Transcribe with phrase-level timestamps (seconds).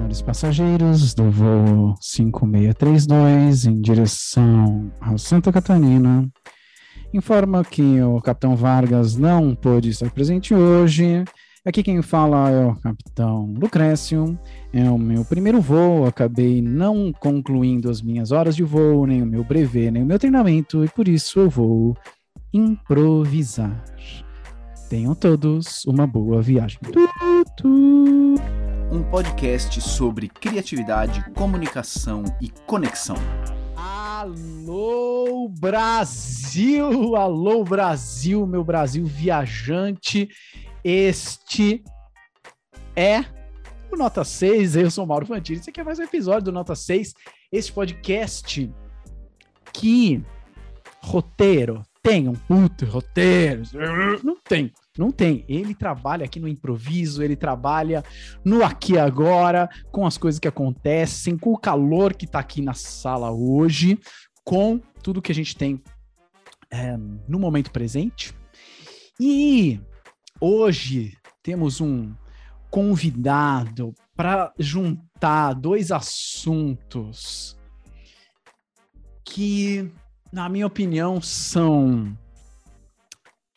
[0.00, 6.26] Senhores passageiros do voo 5632 em direção ao Santa Catarina,
[7.12, 11.22] informa que o capitão Vargas não pôde estar presente hoje.
[11.66, 14.38] Aqui quem fala é o capitão Lucrécio.
[14.72, 19.26] É o meu primeiro voo, acabei não concluindo as minhas horas de voo, nem o
[19.26, 21.94] meu brevet, nem o meu treinamento, e por isso eu vou
[22.54, 23.84] improvisar.
[24.88, 26.78] Tenham todos uma boa viagem.
[28.92, 33.14] Um podcast sobre criatividade, comunicação e conexão.
[33.76, 40.28] Alô Brasil, alô Brasil, meu Brasil viajante.
[40.82, 41.84] Este
[42.96, 43.24] é
[43.92, 44.74] o Nota 6.
[44.74, 45.60] Eu sou Mauro Fantini.
[45.60, 47.14] Esse aqui é mais um episódio do Nota 6.
[47.52, 48.68] Esse podcast
[49.72, 50.20] que
[51.00, 53.62] roteiro, tem um puto roteiro.
[54.24, 55.44] Não tem, não tem.
[55.48, 58.04] Ele trabalha aqui no improviso, ele trabalha
[58.44, 62.74] no aqui agora, com as coisas que acontecem, com o calor que tá aqui na
[62.74, 63.98] sala hoje,
[64.44, 65.82] com tudo que a gente tem
[66.70, 66.96] é,
[67.28, 68.34] no momento presente.
[69.18, 69.80] E
[70.40, 72.14] hoje temos um
[72.70, 77.58] convidado para juntar dois assuntos
[79.24, 79.90] que
[80.32, 82.16] na minha opinião, são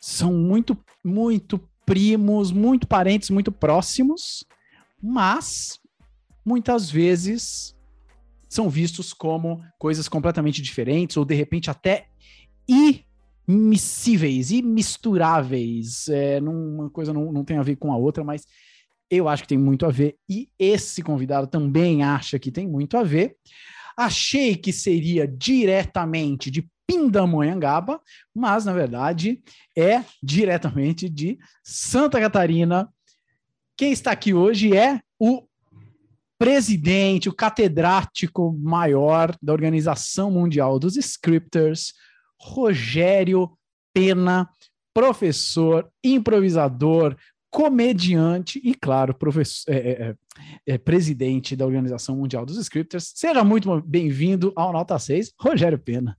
[0.00, 4.44] são muito muito primos, muito parentes, muito próximos,
[5.02, 5.78] mas
[6.44, 7.76] muitas vezes
[8.48, 12.06] são vistos como coisas completamente diferentes ou de repente até
[13.48, 16.08] imissíveis, imisturáveis.
[16.08, 18.46] É, uma coisa não, não tem a ver com a outra, mas
[19.10, 22.96] eu acho que tem muito a ver e esse convidado também acha que tem muito
[22.96, 23.36] a ver.
[23.96, 28.00] Achei que seria diretamente de Pindamonhangaba,
[28.34, 29.42] mas na verdade
[29.76, 32.88] é diretamente de Santa Catarina.
[33.76, 35.46] Quem está aqui hoje é o
[36.38, 41.94] presidente, o catedrático maior da Organização Mundial dos Scripters,
[42.40, 43.56] Rogério
[43.94, 44.48] Pena,
[44.92, 47.16] professor, improvisador,
[47.50, 50.16] comediante e, claro, professor, é, é, é,
[50.74, 53.12] é, presidente da Organização Mundial dos Scripters.
[53.14, 56.18] Seja muito bem-vindo ao Nota 6, Rogério Pena.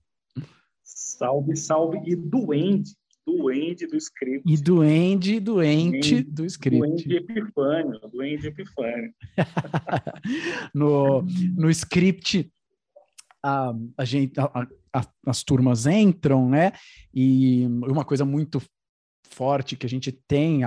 [1.16, 2.90] Salve, salve, e duende,
[3.26, 4.42] duende do script.
[4.46, 6.78] E duende, doente do script.
[6.78, 9.14] Duende Epifânio, duende Epifânio.
[10.74, 11.22] no,
[11.56, 12.50] no script,
[13.42, 16.72] a, a gente, a, a, as turmas entram, né?
[17.14, 18.60] E uma coisa muito
[19.30, 20.60] forte que a gente tem,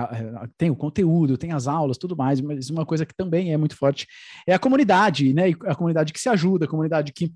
[0.58, 3.76] tem o conteúdo, tem as aulas, tudo mais, mas uma coisa que também é muito
[3.76, 4.06] forte
[4.46, 5.44] é a comunidade, né?
[5.64, 7.32] A comunidade que se ajuda, a comunidade que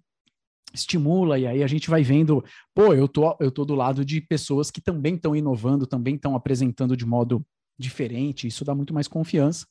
[0.73, 2.45] estimula, e aí a gente vai vendo,
[2.75, 6.35] pô, eu tô, eu tô do lado de pessoas que também estão inovando, também estão
[6.35, 7.45] apresentando de modo
[7.79, 9.67] diferente, isso dá muito mais confiança.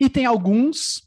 [0.00, 1.06] E tem alguns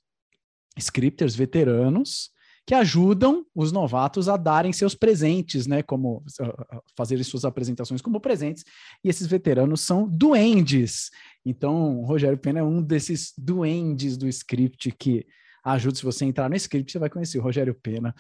[0.78, 2.32] scripters veteranos
[2.66, 5.84] que ajudam os novatos a darem seus presentes, né?
[5.84, 8.64] Como uh, fazerem suas apresentações como presentes.
[9.04, 11.12] E esses veteranos são duendes.
[11.46, 15.28] Então, Rogério Pena é um desses duendes do script que
[15.74, 15.96] ajuda.
[15.96, 18.14] Se você entrar no script, você vai conhecer o Rogério Pena.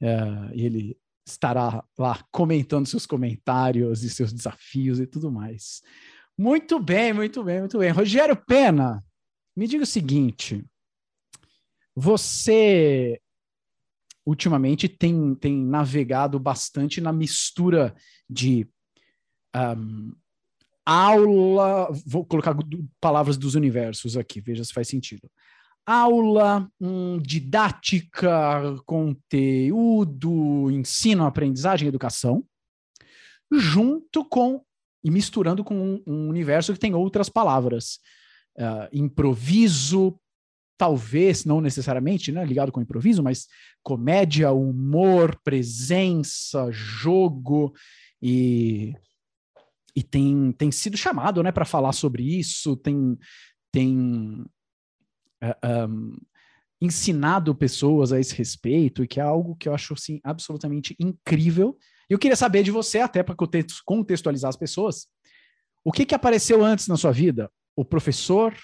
[0.00, 5.82] Uh, ele estará lá comentando seus comentários e seus desafios e tudo mais.
[6.36, 7.90] Muito bem, muito bem, muito bem.
[7.90, 9.04] Rogério Pena,
[9.56, 10.64] me diga o seguinte:
[11.94, 13.20] você
[14.26, 17.94] ultimamente tem, tem navegado bastante na mistura
[18.28, 18.68] de
[19.56, 20.12] um,
[20.84, 22.56] aula, vou colocar
[23.00, 25.30] palavras dos universos aqui, veja se faz sentido.
[25.90, 32.44] Aula, hum, didática, conteúdo, ensino, aprendizagem, educação,
[33.50, 34.62] junto com
[35.02, 38.00] e misturando com um, um universo que tem outras palavras.
[38.58, 40.20] Uh, improviso,
[40.76, 43.46] talvez, não necessariamente, né, ligado com improviso, mas
[43.82, 47.72] comédia, humor, presença, jogo
[48.20, 48.92] e
[49.96, 53.18] e tem, tem sido chamado, né, para falar sobre isso, tem
[53.72, 54.44] tem
[55.88, 56.16] um,
[56.80, 61.76] ensinado pessoas a esse respeito e que é algo que eu acho assim absolutamente incrível.
[62.08, 63.36] E eu queria saber de você até para
[63.84, 65.08] contextualizar as pessoas,
[65.84, 67.50] o que que apareceu antes na sua vida?
[67.76, 68.54] O professor,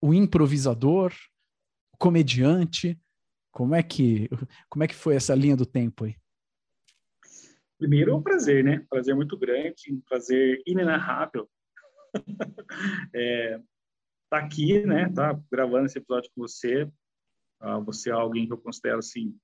[0.00, 1.12] o improvisador,
[1.94, 2.98] o comediante?
[3.50, 4.28] Como é que
[4.68, 6.16] como é que foi essa linha do tempo aí?
[7.78, 8.84] Primeiro é um prazer, né?
[8.88, 11.48] Prazer muito grande, um prazer inenarrável.
[13.14, 13.60] é,
[14.28, 15.10] tá aqui, né?
[15.12, 16.84] Tá gravando esse episódio com você.
[17.62, 19.34] Uh, você é alguém que eu considero assim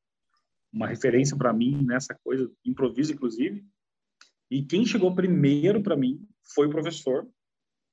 [0.73, 3.64] uma referência para mim nessa coisa, improviso inclusive.
[4.50, 7.29] E quem chegou primeiro para mim foi o professor,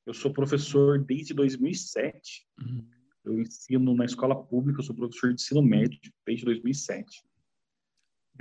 [0.05, 2.47] eu sou professor desde 2007.
[2.59, 2.87] Uhum.
[3.25, 7.23] Eu ensino na escola pública, eu sou professor de ensino médio desde 2007.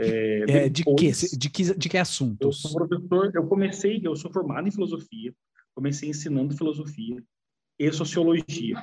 [0.00, 2.46] É, é, de, que, de, que, de que assuntos?
[2.46, 5.34] Eu sou professor, eu comecei, eu sou formado em filosofia,
[5.74, 7.22] comecei ensinando filosofia
[7.78, 8.82] e sociologia,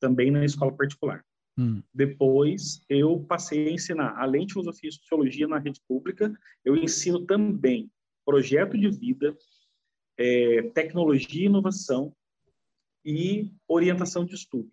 [0.00, 1.24] também na escola particular.
[1.58, 1.82] Hum.
[1.92, 6.32] Depois, eu passei a ensinar, além de filosofia e sociologia na rede pública,
[6.64, 7.90] eu ensino também
[8.24, 9.36] projeto de vida,
[10.18, 12.14] é, tecnologia e inovação
[13.04, 14.72] e orientação de estudos.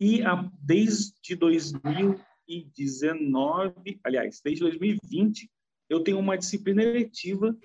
[0.00, 5.50] E a, desde 2019, aliás, desde 2020,
[5.88, 7.56] eu tenho uma disciplina eletiva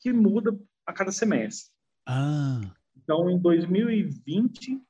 [0.00, 1.72] que muda a cada semestre.
[2.06, 2.75] Ah.
[3.06, 4.82] Então, em 2020,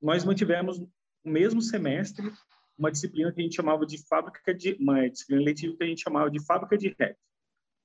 [0.00, 0.88] nós mantivemos o
[1.24, 2.30] mesmo semestre
[2.78, 6.02] uma disciplina que a gente chamava de fábrica de uma disciplina eletiva que a gente
[6.02, 7.16] chamava de fábrica de rap,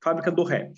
[0.03, 0.71] fábrica do rap,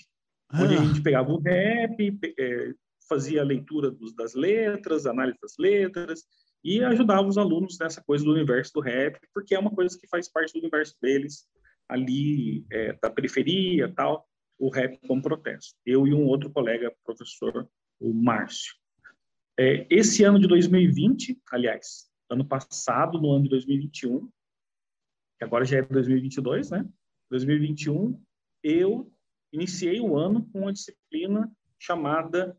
[0.49, 0.63] ah.
[0.63, 2.73] onde a gente pegava o rap, é,
[3.09, 6.23] fazia a leitura dos, das letras, análise das letras
[6.63, 10.07] e ajudava os alunos nessa coisa do universo do rap, porque é uma coisa que
[10.07, 11.49] faz parte do universo deles
[11.89, 14.25] ali é, da periferia tal,
[14.57, 15.75] o rap como protesto.
[15.85, 17.67] Eu e um outro colega professor,
[17.99, 18.80] o Márcio.
[19.59, 24.29] É, esse ano de 2020, aliás, ano passado, no ano de 2021,
[25.37, 26.87] que agora já é 2022, né?
[27.29, 28.21] 2021,
[28.63, 29.11] eu
[29.51, 32.57] iniciei o ano com uma disciplina chamada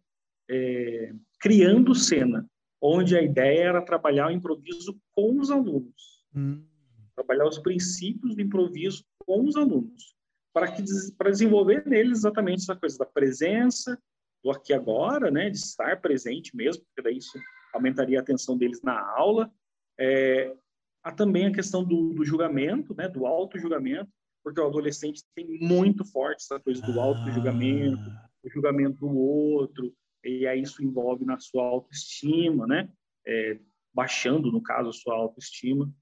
[0.51, 2.47] é, Criando Cena,
[2.81, 6.25] onde a ideia era trabalhar o improviso com os alunos.
[6.35, 6.67] Hum.
[7.15, 10.15] Trabalhar os princípios do improviso com os alunos,
[10.53, 10.83] para que
[11.17, 13.99] para desenvolver neles exatamente essa coisa da presença,
[14.43, 17.39] do aqui agora, né, de estar presente mesmo, porque daí isso
[17.73, 19.51] aumentaria a atenção deles na aula,
[19.99, 20.55] é,
[21.03, 24.11] há também a questão do, do julgamento, né, do auto-julgamento,
[24.43, 28.29] porque o adolescente tem muito forte essa coisa do auto-julgamento, ah.
[28.43, 29.95] o julgamento do outro,
[30.25, 32.91] e aí isso envolve na sua autoestima, né,
[33.27, 33.59] é,
[33.95, 35.93] baixando, no caso, a sua autoestima,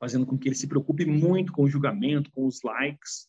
[0.00, 3.28] fazendo com que ele se preocupe muito com o julgamento, com os likes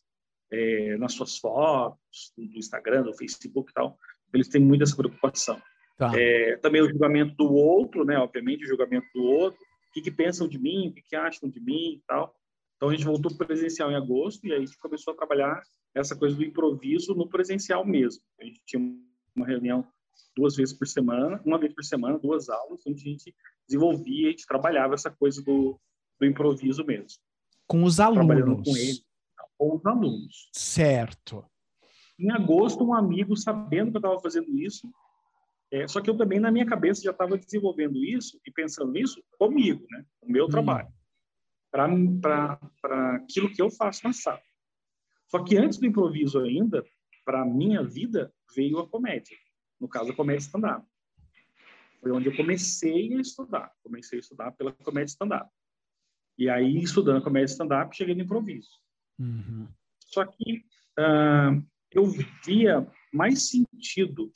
[0.51, 3.97] é, nas suas fotos, do Instagram, do Facebook e tal.
[4.33, 5.61] Eles têm muita essa preocupação.
[5.97, 6.11] Tá.
[6.15, 8.17] É, também o julgamento do outro, né?
[8.17, 9.59] Obviamente, o julgamento do outro.
[9.59, 12.33] O que, que pensam de mim, o que, que acham de mim e tal.
[12.75, 15.61] Então, a gente voltou presencial em agosto e aí a gente começou a trabalhar
[15.93, 18.21] essa coisa do improviso no presencial mesmo.
[18.39, 18.81] A gente tinha
[19.35, 19.85] uma reunião
[20.35, 23.35] duas vezes por semana, uma vez por semana, duas aulas, onde a gente
[23.67, 25.79] desenvolvia, a gente trabalhava essa coisa do,
[26.19, 27.19] do improviso mesmo.
[27.67, 28.25] Com os alunos.
[28.25, 29.03] Trabalhando com eles,
[29.59, 30.49] com os alunos.
[30.53, 31.45] Certo.
[32.17, 34.89] Em agosto, um amigo, sabendo que eu estava fazendo isso,
[35.69, 39.21] é, só que eu também, na minha cabeça, já estava desenvolvendo isso e pensando nisso
[39.37, 40.05] comigo, né?
[40.21, 40.49] O meu hum.
[40.49, 40.87] trabalho.
[41.69, 42.57] Para
[43.15, 44.41] aquilo que eu faço na sala.
[45.27, 46.83] Só que antes do improviso ainda,
[47.23, 49.37] para a minha vida, veio a comédia.
[49.79, 50.83] No caso, a comédia stand-up.
[52.01, 53.71] Foi onde eu comecei a estudar.
[53.83, 55.49] Comecei a estudar pela comédia stand-up.
[56.37, 58.71] E aí, estudando a comédia stand-up, cheguei no improviso.
[59.19, 59.67] Uhum.
[59.99, 60.63] Só que
[60.97, 62.05] uh, eu
[62.45, 64.31] via mais sentido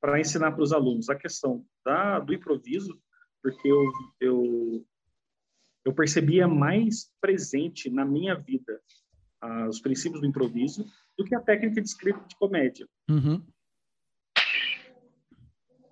[0.00, 3.00] para ensinar para os alunos a questão da, do improviso,
[3.42, 4.86] porque eu, eu,
[5.84, 8.80] eu percebia mais presente na minha vida
[9.44, 10.84] uh, os princípios do improviso
[11.16, 12.88] do que a técnica de escrita de comédia.
[13.08, 13.44] Uhum.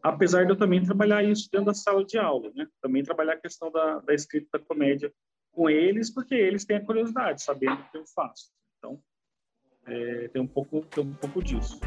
[0.02, 2.66] Apesar de eu também trabalhar isso dentro da sala de aula, né?
[2.81, 5.12] Também trabalhar a questão da, da escrita da comédia
[5.52, 8.50] com eles, porque eles têm a curiosidade, sabendo o que eu faço.
[8.78, 9.00] Então,
[9.87, 11.80] é, tem um pouco, tem um pouco disso.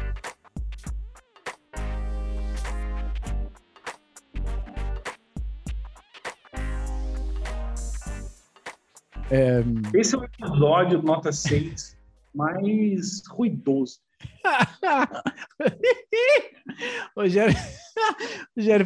[9.30, 9.62] É...
[9.98, 11.96] Esse é o episódio nota 6
[12.34, 14.00] mais ruidoso.
[17.16, 17.56] o Rogério,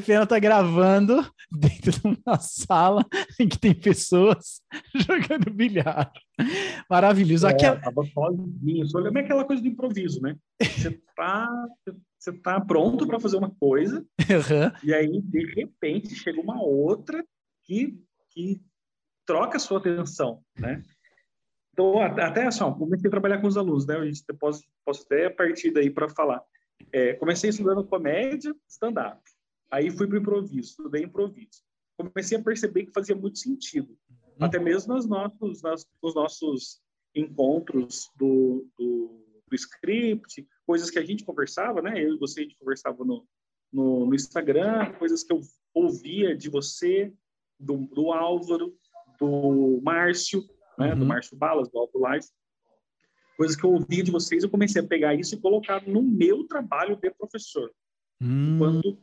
[0.05, 3.05] Pena tá gravando dentro de uma sala
[3.41, 4.61] em que tem pessoas
[4.95, 6.13] jogando bilhar.
[6.89, 7.47] Maravilhoso.
[7.47, 7.81] É, Aquela...
[7.81, 10.37] tava sozinho, só é aquela coisa do improviso, né?
[10.61, 11.49] Você tá,
[12.19, 14.71] você tá pronto para fazer uma coisa uhum.
[14.83, 17.25] e aí, de repente, chega uma outra
[17.65, 17.99] que,
[18.31, 18.61] que
[19.27, 20.83] troca a sua atenção, né?
[21.79, 23.97] Então, até assim, ó, comecei a trabalhar com os alunos, né?
[23.97, 26.43] A gente posso, posso até partir daí para falar.
[26.91, 29.23] É, comecei estudando comédia, stand-up.
[29.71, 31.63] Aí fui para o improviso, estudei improviso.
[31.97, 33.97] Comecei a perceber que fazia muito sentido.
[34.11, 34.45] Uhum.
[34.45, 36.81] Até mesmo nos nossos, nas, nos nossos
[37.15, 42.03] encontros do, do, do, script, coisas que a gente conversava, né?
[42.05, 43.25] Eu e você, a gente conversava no,
[43.73, 45.41] no, no Instagram, coisas que eu
[45.73, 47.13] ouvia de você,
[47.57, 48.77] do, do Álvaro,
[49.21, 50.43] do Márcio,
[50.79, 51.01] né, uhum.
[51.01, 52.29] do Márcio Balas, do Alto Life,
[53.37, 56.47] coisas que eu ouvi de vocês, eu comecei a pegar isso e colocar no meu
[56.47, 57.71] trabalho de professor,
[58.21, 58.59] hum.
[58.59, 58.99] quando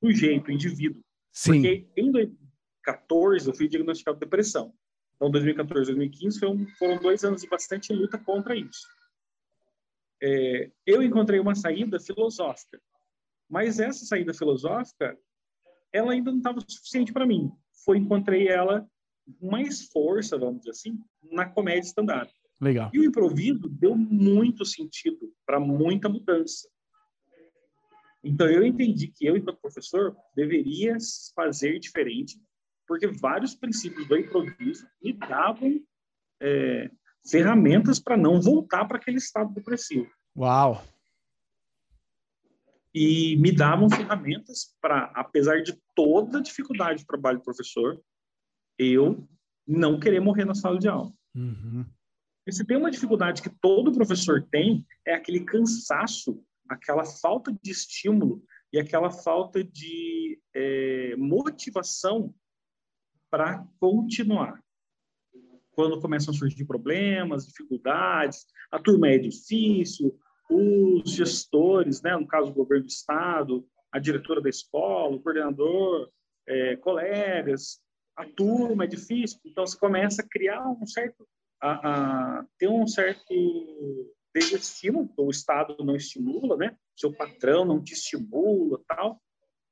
[0.00, 1.02] sujeito, indivíduo.
[1.32, 1.52] Sim.
[1.52, 4.72] Porque em, 2014 eu fui diagnosticado de depressão.
[5.16, 8.86] Então, 2014 2015 foram, foram dois anos de bastante luta contra isso.
[10.22, 12.80] É, eu encontrei uma saída filosófica,
[13.48, 15.18] mas essa saída filosófica,
[15.92, 17.52] ela ainda não estava suficiente para mim.
[17.84, 18.88] Foi encontrei ela
[19.40, 20.98] mais força, vamos dizer assim,
[21.30, 22.32] na comédia stand-up.
[22.60, 22.90] Legal.
[22.92, 26.68] E o improviso deu muito sentido para muita mudança.
[28.22, 30.96] Então eu entendi que eu, enquanto professor, deveria
[31.34, 32.40] fazer diferente,
[32.86, 35.80] porque vários princípios do improviso me davam
[36.40, 36.90] é,
[37.28, 40.10] ferramentas para não voltar para aquele estado depressivo.
[40.36, 40.82] Uau!
[42.94, 48.00] E me davam ferramentas para, apesar de toda a dificuldade do trabalho do professor,
[48.78, 49.26] eu
[49.66, 51.12] não querer morrer na sala de aula.
[51.34, 51.84] Uhum.
[52.46, 57.70] E se tem uma dificuldade que todo professor tem, é aquele cansaço, aquela falta de
[57.70, 62.34] estímulo e aquela falta de é, motivação
[63.30, 64.62] para continuar.
[65.72, 70.16] Quando começam a surgir problemas, dificuldades, a turma é difícil,
[70.50, 76.10] os gestores, né, no caso do governo do estado, a diretora da escola, o coordenador,
[76.46, 77.80] é, colegas,
[78.16, 81.26] a turma é difícil, então você começa a criar um certo,
[81.60, 83.34] a, a ter um certo
[84.34, 86.76] desestímulo, o Estado não estimula, né?
[86.96, 89.20] Seu patrão não te estimula, tal.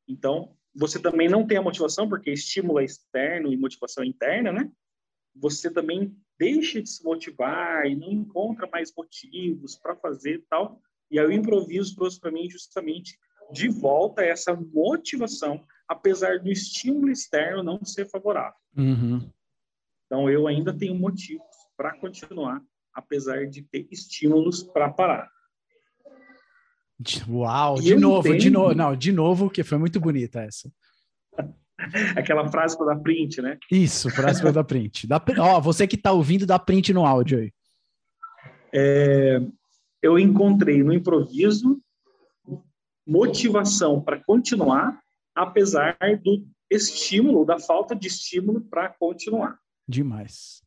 [0.09, 4.53] Então, você também não tem a motivação, porque estímulo é externo e motivação é interna,
[4.53, 4.71] né?
[5.35, 10.81] Você também deixa de se motivar e não encontra mais motivos para fazer tal.
[11.11, 13.19] E aí o improviso trouxe para mim justamente
[13.51, 18.59] de volta essa motivação apesar do estímulo externo não ser favorável.
[18.77, 19.31] Uhum.
[20.07, 21.47] Então, eu ainda tenho motivos
[21.77, 22.61] para continuar,
[22.93, 25.31] apesar de ter estímulos para parar.
[27.29, 28.41] Uau, e de novo, entendo...
[28.41, 30.71] de novo, não, de novo, que foi muito bonita essa.
[32.17, 33.59] Aquela frase para dar print, né?
[33.71, 35.07] Isso, frase para dar print.
[35.07, 37.53] Dá, ó, você que está ouvindo, dá print no áudio aí.
[38.73, 39.41] É,
[40.01, 41.83] eu encontrei no improviso
[43.07, 45.03] motivação para continuar
[45.35, 49.59] apesar do estímulo, da falta de estímulo para continuar.
[49.87, 50.63] Demais.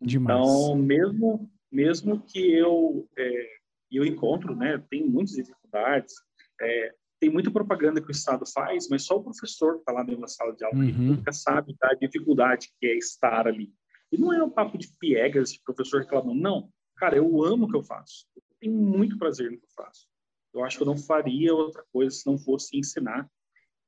[0.00, 0.38] Demais.
[0.38, 3.48] Então, mesmo, mesmo que eu, é,
[3.90, 6.14] eu encontro, né, tem muitas dificuldades,
[6.60, 10.02] é, tem muita propaganda que o Estado faz, mas só o professor que está lá
[10.02, 10.92] dentro da sala de aula uhum.
[10.92, 13.72] nunca sabe da dificuldade que é estar ali.
[14.12, 16.68] E não é um papo de piegas, de professor reclamando, não.
[16.96, 18.26] Cara, eu amo o que eu faço.
[18.36, 20.06] Eu tenho muito prazer no que eu faço.
[20.54, 23.28] Eu acho que eu não faria outra coisa se não fosse ensinar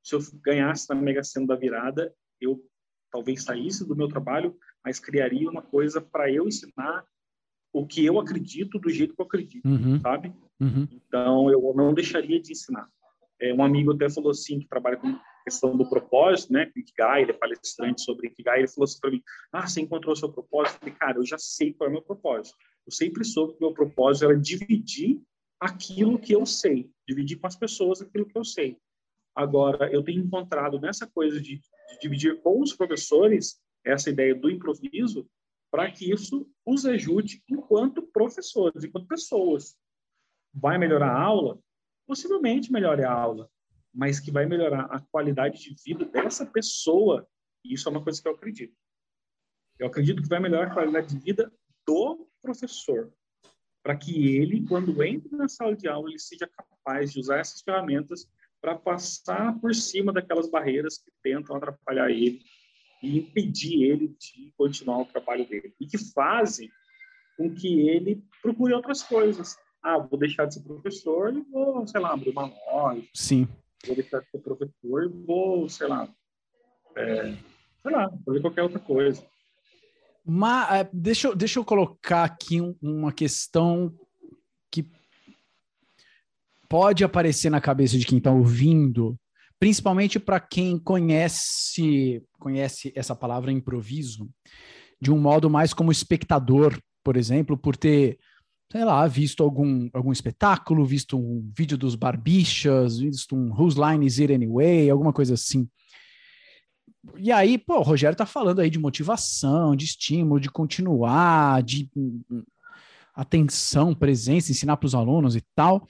[0.06, 2.62] se eu ganhasse na Mega Sena da virada, eu
[3.11, 7.04] talvez saísse do meu trabalho, mas criaria uma coisa para eu ensinar
[7.73, 9.99] o que eu acredito do jeito que eu acredito, uhum.
[9.99, 10.32] sabe?
[10.61, 10.87] Uhum.
[10.92, 12.88] Então, eu não deixaria de ensinar.
[13.40, 16.70] É, um amigo até falou assim, que trabalha com questão do propósito, né?
[16.76, 20.16] Ikigai, ele é palestrante sobre Ikigai, ele falou assim para mim, ah, você encontrou o
[20.16, 20.76] seu propósito?
[20.76, 22.56] Eu falei, cara, eu já sei qual é o meu propósito.
[22.87, 25.20] Eu sempre soube que o meu propósito era dividir
[25.60, 28.78] aquilo que eu sei, dividir com as pessoas aquilo que eu sei.
[29.34, 34.50] Agora, eu tenho encontrado nessa coisa de, de dividir com os professores essa ideia do
[34.50, 35.28] improviso
[35.70, 39.76] para que isso os ajude enquanto professores, enquanto pessoas.
[40.54, 41.58] Vai melhorar a aula?
[42.06, 43.50] Possivelmente melhore a aula,
[43.92, 47.28] mas que vai melhorar a qualidade de vida dessa pessoa,
[47.64, 48.75] isso é uma coisa que eu acredito.
[49.78, 51.52] Eu acredito que vai melhorar a qualidade de vida
[51.86, 53.12] do professor,
[53.87, 57.62] para que ele, quando entra na sala de aula, ele seja capaz de usar essas
[57.62, 58.28] ferramentas
[58.61, 62.40] para passar por cima daquelas barreiras que tentam atrapalhar ele
[63.00, 66.69] e impedir ele de continuar o trabalho dele e que fazem
[67.37, 69.57] com que ele procure outras coisas.
[69.81, 73.07] Ah, vou deixar de ser professor e vou, sei lá, abrir uma loja.
[73.14, 73.47] Sim.
[73.87, 76.12] Vou deixar de ser professor e vou, sei lá,
[76.97, 77.37] é,
[77.83, 79.25] sei lá, fazer qualquer outra coisa.
[80.26, 83.95] Mas é, deixa, eu, deixa eu colocar aqui uma questão
[86.68, 89.18] pode aparecer na cabeça de quem está ouvindo,
[89.59, 94.28] principalmente para quem conhece conhece essa palavra improviso
[95.00, 98.18] de um modo mais como espectador, por exemplo, por ter
[98.71, 104.04] sei lá, visto algum, algum espetáculo, visto um vídeo dos Barbichas, visto um Whose Line
[104.04, 105.68] Is It Anyway, alguma coisa assim.
[107.16, 111.88] E aí, pô, o Rogério tá falando aí de motivação, de estímulo, de continuar, de
[111.96, 112.42] hum, hum,
[113.14, 115.86] atenção, presença, ensinar para os alunos e tal.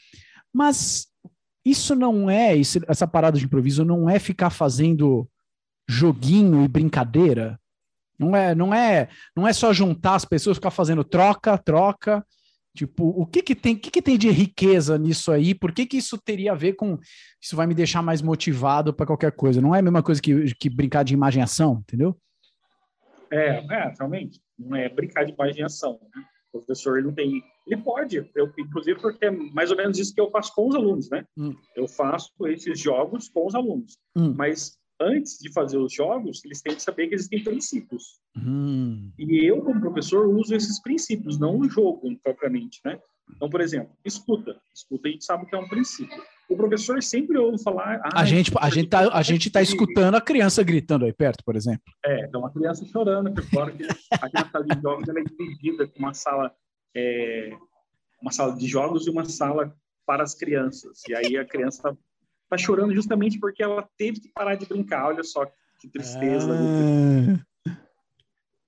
[0.52, 1.08] Mas
[1.64, 5.28] isso não é, isso, essa parada de improviso não é ficar fazendo
[5.88, 7.58] joguinho e brincadeira.
[8.18, 12.24] Não é, não é, não é só juntar as pessoas, ficar fazendo troca, troca,
[12.76, 15.54] Tipo, o que que tem, o que que tem de riqueza nisso aí?
[15.54, 16.98] Por que que isso teria a ver com
[17.42, 19.62] isso vai me deixar mais motivado para qualquer coisa?
[19.62, 22.14] Não é a mesma coisa que, que brincar de imaginação, entendeu?
[23.32, 24.38] É, é, realmente.
[24.58, 25.98] Não é brincar de imaginação.
[26.14, 26.22] Né?
[26.52, 27.42] O professor ele não tem.
[27.66, 30.74] Ele pode, eu, inclusive, porque é mais ou menos isso que eu faço com os
[30.74, 31.24] alunos, né?
[31.36, 31.54] Hum.
[31.74, 33.98] Eu faço esses jogos com os alunos.
[34.14, 34.34] Hum.
[34.36, 38.20] Mas antes de fazer os jogos, eles têm que saber que existem princípios.
[38.36, 42.98] Hum, E eu, como professor, uso esses princípios, não o jogo propriamente, né?
[43.34, 44.56] Então, por exemplo, escuta.
[44.74, 46.16] Escuta a gente sabe que é um princípio.
[46.48, 47.96] O professor sempre ouve falar...
[48.04, 51.42] a "Ah, gente, a gente tá, a gente tá escutando a criança gritando aí perto,
[51.44, 51.82] por exemplo.
[52.04, 55.88] É, então uma criança chorando, porque fora que aquela sala de jogos ela é dividida
[55.88, 56.54] com uma sala,
[56.96, 57.50] é,
[58.22, 59.74] uma sala de jogos e uma sala
[60.06, 61.00] para as crianças.
[61.08, 61.98] E aí a criança
[62.48, 65.06] tá, tá chorando justamente porque ela teve que parar de brincar.
[65.06, 65.46] Olha só
[65.78, 66.52] que tristeza.
[66.52, 67.76] Ah,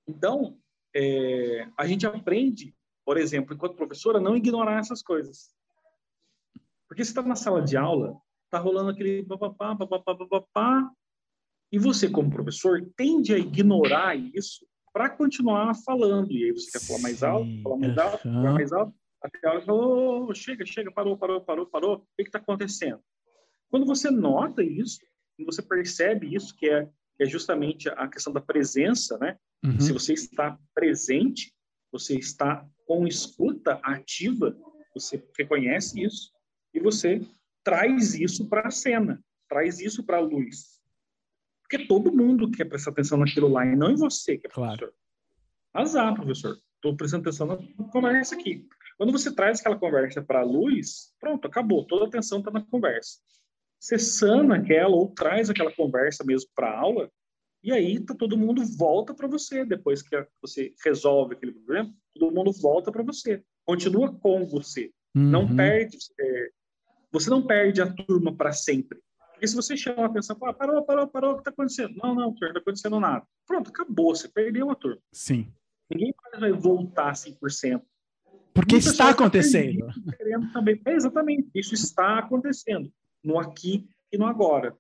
[0.06, 0.58] Então,
[0.94, 5.54] é, a gente aprende, por exemplo, enquanto professora, não ignorar essas coisas.
[6.88, 10.90] Porque você está na sala de aula, está rolando aquele papapá, papapá, papapá,
[11.70, 16.32] e você, como professor, tende a ignorar isso para continuar falando.
[16.32, 19.50] E aí você quer falar mais alto, falar mais alto, falar mais alto, até a
[19.50, 23.02] hora que fala, "Ô, chega, chega, parou, parou, parou, parou, o que está acontecendo?
[23.70, 25.00] Quando você nota isso,
[25.44, 29.36] você percebe isso, que é, é justamente a questão da presença, né?
[29.64, 29.80] uhum.
[29.80, 31.52] Se você está presente,
[31.92, 34.56] você está com escuta ativa,
[34.94, 36.32] você reconhece isso
[36.74, 37.20] e você
[37.62, 40.78] traz isso para a cena, traz isso para a luz.
[41.62, 44.78] Porque todo mundo quer prestar atenção naquilo lá e não em você, que é Claro.
[44.78, 44.94] professor.
[45.74, 46.58] Azar, professor.
[46.76, 48.66] Estou prestando atenção na conversa aqui.
[48.96, 51.84] Quando você traz aquela conversa para a luz, pronto, acabou.
[51.86, 53.18] Toda a atenção está na conversa.
[53.78, 57.10] Você sana aquela ou traz aquela conversa mesmo para a aula,
[57.62, 61.92] e aí tá, todo mundo volta para você depois que você resolve aquele problema.
[62.14, 64.90] Todo mundo volta para você, continua com você.
[65.14, 65.56] Não Uhum.
[65.56, 66.50] perde, é,
[67.12, 69.00] você não perde a turma para sempre.
[69.32, 71.94] Porque se você chama a atenção, fala, parou, parou, parou, o que está acontecendo?
[71.96, 73.24] Não, não, turma, não está acontecendo nada.
[73.46, 75.00] Pronto, acabou, você perdeu a turma.
[75.12, 75.52] Sim.
[75.90, 77.82] Ninguém mais vai voltar 100%.
[78.52, 79.86] Porque Muitas está estão acontecendo.
[80.16, 80.80] querendo também.
[80.84, 82.92] É, exatamente, isso está acontecendo
[83.28, 84.74] no aqui e no agora.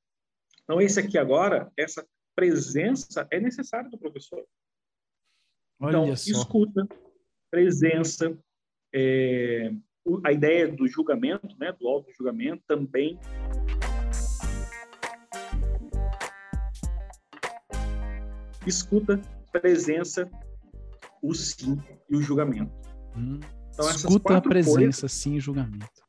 [0.62, 4.42] Então, esse aqui agora, essa presença é necessária do professor.
[5.78, 6.30] Olha Então, só.
[6.30, 6.88] escuta,
[7.50, 8.38] presença,
[8.94, 9.70] é,
[10.24, 13.18] a ideia do julgamento, né, do auto-julgamento também.
[18.66, 19.20] Escuta,
[19.52, 20.30] presença,
[21.22, 22.72] o sim e o julgamento.
[23.14, 23.40] Hum.
[23.74, 26.07] Então, Escuta a presença, sim, e julgamento.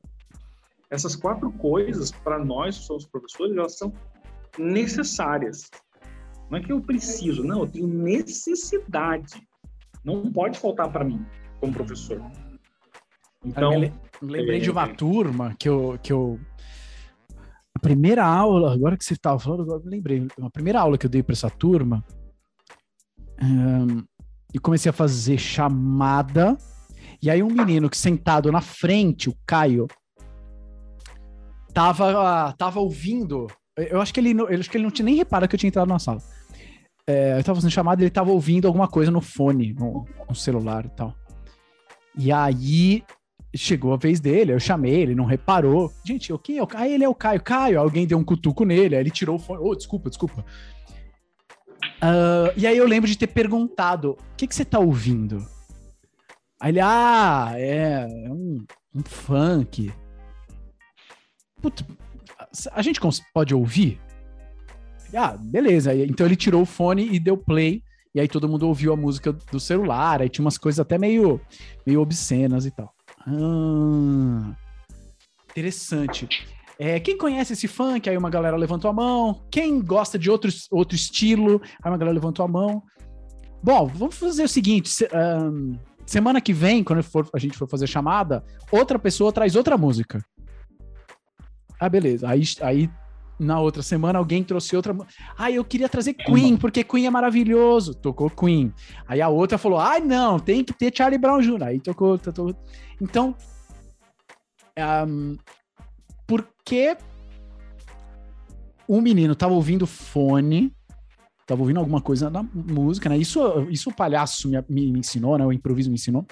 [0.89, 3.93] Essas quatro coisas, para nós que somos professores, elas são
[4.57, 5.69] necessárias.
[6.49, 9.47] Não é que eu preciso, não, eu tenho necessidade.
[10.03, 11.23] Não pode faltar para mim,
[11.59, 12.19] como professor.
[13.45, 14.93] Então, Eu lembrei é, de uma é.
[14.93, 16.39] turma que eu, que eu.
[17.75, 20.27] A primeira aula, agora que você estava falando, agora eu lembrei.
[20.41, 22.03] A primeira aula que eu dei para essa turma,
[23.39, 24.03] ahn,
[24.53, 26.57] e comecei a fazer chamada.
[27.21, 29.87] E aí, um menino que sentado na frente, o Caio,
[31.73, 33.47] tava, tava ouvindo.
[33.77, 35.69] Eu acho que ele, eu acho que ele não tinha nem reparado que eu tinha
[35.69, 36.21] entrado na sala.
[37.07, 40.85] É, eu tava fazendo chamada ele tava ouvindo alguma coisa no fone, no, no celular
[40.85, 41.15] e tal.
[42.15, 43.03] E aí
[43.55, 45.91] chegou a vez dele, eu chamei, ele não reparou.
[46.05, 46.93] Gente, o quem é o Caio?
[46.93, 47.41] Ele é o Caio.
[47.41, 49.59] Caio, alguém deu um cutuco nele, aí ele tirou o fone.
[49.61, 50.45] Ô, desculpa, desculpa.
[52.01, 55.45] Ah, e aí eu lembro de ter perguntado: o que, que você tá ouvindo?
[56.59, 59.91] Aí ele, ah, é, é um, um funk.
[61.61, 61.85] Puta,
[62.71, 62.99] a gente
[63.33, 63.99] pode ouvir?
[65.15, 65.93] Ah, beleza.
[65.95, 67.83] Então ele tirou o fone e deu play.
[68.13, 70.21] E aí todo mundo ouviu a música do celular.
[70.21, 71.39] Aí tinha umas coisas até meio,
[71.85, 72.93] meio obscenas e tal.
[73.27, 74.55] Ah,
[75.51, 76.27] interessante.
[76.77, 78.09] É, quem conhece esse funk?
[78.09, 79.41] Aí uma galera levantou a mão.
[79.51, 81.61] Quem gosta de outro, outro estilo?
[81.83, 82.81] Aí uma galera levantou a mão.
[83.61, 85.73] Bom, vamos fazer o seguinte: se- ahn,
[86.05, 90.23] semana que vem, quando for- a gente for fazer chamada, outra pessoa traz outra música.
[91.79, 92.27] Ah, beleza.
[92.29, 92.89] Aí, aí
[93.39, 94.95] na outra semana alguém trouxe outra.
[95.37, 97.93] Ah, eu queria trazer Queen, porque Queen é maravilhoso.
[97.95, 98.73] Tocou Queen.
[99.07, 101.63] Aí a outra falou: ah, não, tem que ter Charlie Brown Jr.
[101.63, 102.17] Aí tocou.
[102.17, 102.53] tocou.
[103.01, 103.33] Então,
[104.77, 105.37] ahn,
[106.27, 106.97] por que
[108.87, 110.73] um menino tava ouvindo fone,
[111.45, 113.17] tava ouvindo alguma coisa na música, né?
[113.17, 113.39] Isso,
[113.69, 115.45] isso o palhaço me, me- me ensinou, né?
[115.45, 116.25] O improviso me ensinou.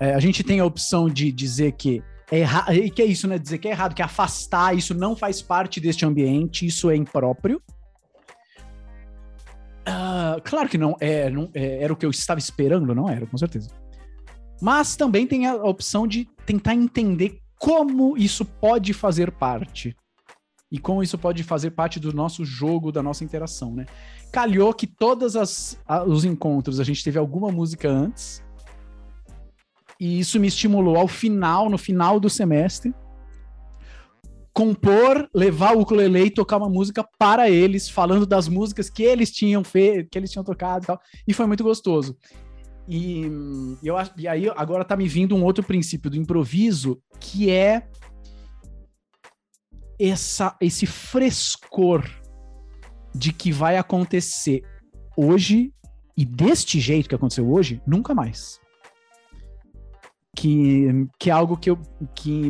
[0.00, 3.38] É, a gente tem a opção de dizer que é errado, que é isso, né?
[3.38, 7.62] Dizer que é errado, que afastar, isso não faz parte deste ambiente, isso é impróprio.
[9.86, 13.26] Ah, claro que não, é, não é, era o que eu estava esperando, não era,
[13.26, 13.70] com certeza.
[14.60, 19.96] Mas também tem a opção de tentar entender como isso pode fazer parte.
[20.70, 23.86] E como isso pode fazer parte do nosso jogo, da nossa interação, né?
[24.30, 25.34] Calhou que todos
[26.06, 28.44] os encontros a gente teve alguma música antes.
[30.00, 32.94] E isso me estimulou ao final, no final do semestre,
[34.52, 39.30] compor, levar o ukulele e tocar uma música para eles, falando das músicas que eles
[39.30, 41.00] tinham feito, que eles tinham tocado e tal.
[41.26, 42.16] E foi muito gostoso.
[42.88, 43.22] E,
[43.82, 47.86] eu, e aí agora tá me vindo um outro princípio do improviso, que é
[49.98, 52.04] essa, esse frescor
[53.14, 54.62] de que vai acontecer
[55.16, 55.72] hoje
[56.16, 58.58] e deste jeito que aconteceu hoje, nunca mais.
[60.40, 61.76] Que, que é algo que, eu,
[62.14, 62.48] que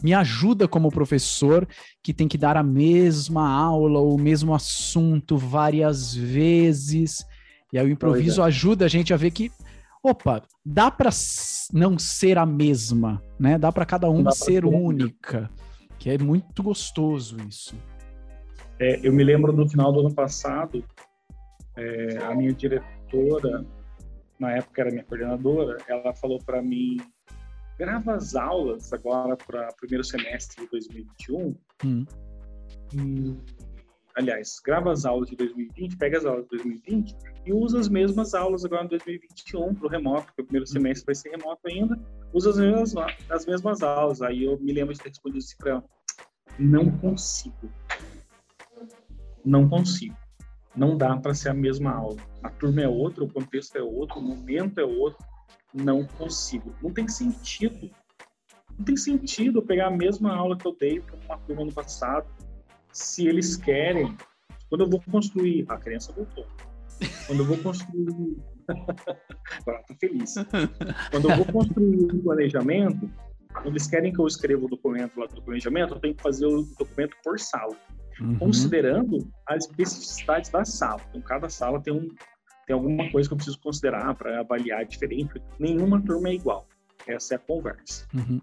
[0.00, 1.66] me ajuda como professor,
[2.00, 7.26] que tem que dar a mesma aula, o mesmo assunto várias vezes.
[7.72, 8.44] E aí o improviso é.
[8.44, 9.50] ajuda a gente a ver que
[10.00, 11.10] opa, dá para
[11.72, 13.58] não ser a mesma, né?
[13.58, 15.50] Dá para cada uma ser única,
[15.98, 17.74] que é muito gostoso isso.
[18.78, 20.84] É, eu me lembro no final do ano passado,
[21.76, 23.64] é, a minha diretora,
[24.38, 26.98] na época era minha coordenadora, ela falou para mim
[27.78, 32.06] grava as aulas agora para primeiro semestre de 2021 hum.
[32.92, 33.36] e
[34.14, 38.34] aliás, grava as aulas de 2020, pega as aulas de 2020 e usa as mesmas
[38.34, 41.98] aulas agora em 2021 para o remoto, porque o primeiro semestre vai ser remoto ainda,
[42.32, 44.22] usa as mesmas, as mesmas aulas.
[44.22, 45.84] Aí eu me lembro de ter respondido assim para ela,
[46.58, 47.70] não consigo.
[49.44, 50.16] Não consigo.
[50.74, 52.20] Não dá para ser a mesma aula.
[52.42, 55.24] A turma é outra, o contexto é outro, o momento é outro.
[55.74, 56.74] Não consigo.
[56.82, 57.90] Não tem sentido.
[58.78, 61.72] Não tem sentido eu pegar a mesma aula que eu dei para uma turma no
[61.72, 62.26] passado
[62.92, 64.16] se eles querem,
[64.68, 66.46] quando eu vou construir, a criança voltou.
[67.26, 68.36] Quando eu vou construir,
[68.68, 70.34] agora tá feliz.
[71.10, 73.10] Quando eu vou construir um planejamento,
[73.64, 76.62] eles querem que eu escreva o documento lá do planejamento, eu tenho que fazer o
[76.78, 77.76] documento por sala,
[78.20, 78.38] uhum.
[78.38, 81.00] considerando as especificidades da sala.
[81.10, 82.08] Então, cada sala tem um
[82.66, 85.40] tem alguma coisa que eu preciso considerar para avaliar diferente.
[85.58, 86.66] Nenhuma turma é igual.
[87.06, 88.06] Essa é a conversa.
[88.14, 88.40] Uhum.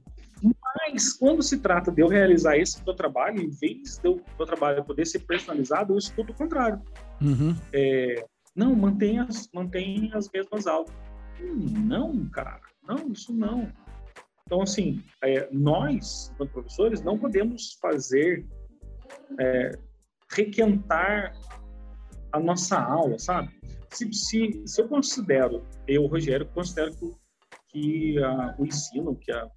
[0.75, 4.83] Mas, quando se trata de eu realizar esse meu trabalho, em vez do meu trabalho
[4.83, 6.81] poder ser personalizado, eu escuto o contrário.
[7.21, 7.55] Uhum.
[7.73, 10.91] É, não, mantenha as, mantenha as mesmas aulas.
[11.39, 13.71] Hum, não, cara, não, isso não.
[14.45, 18.45] Então, assim, é, nós, professores, não podemos fazer
[19.39, 19.71] é,
[20.29, 21.33] requentar
[22.31, 23.49] a nossa aula, sabe?
[23.91, 27.13] Se, se, se eu considero, eu, Rogério, considero que,
[27.69, 29.49] que a, o ensino, que a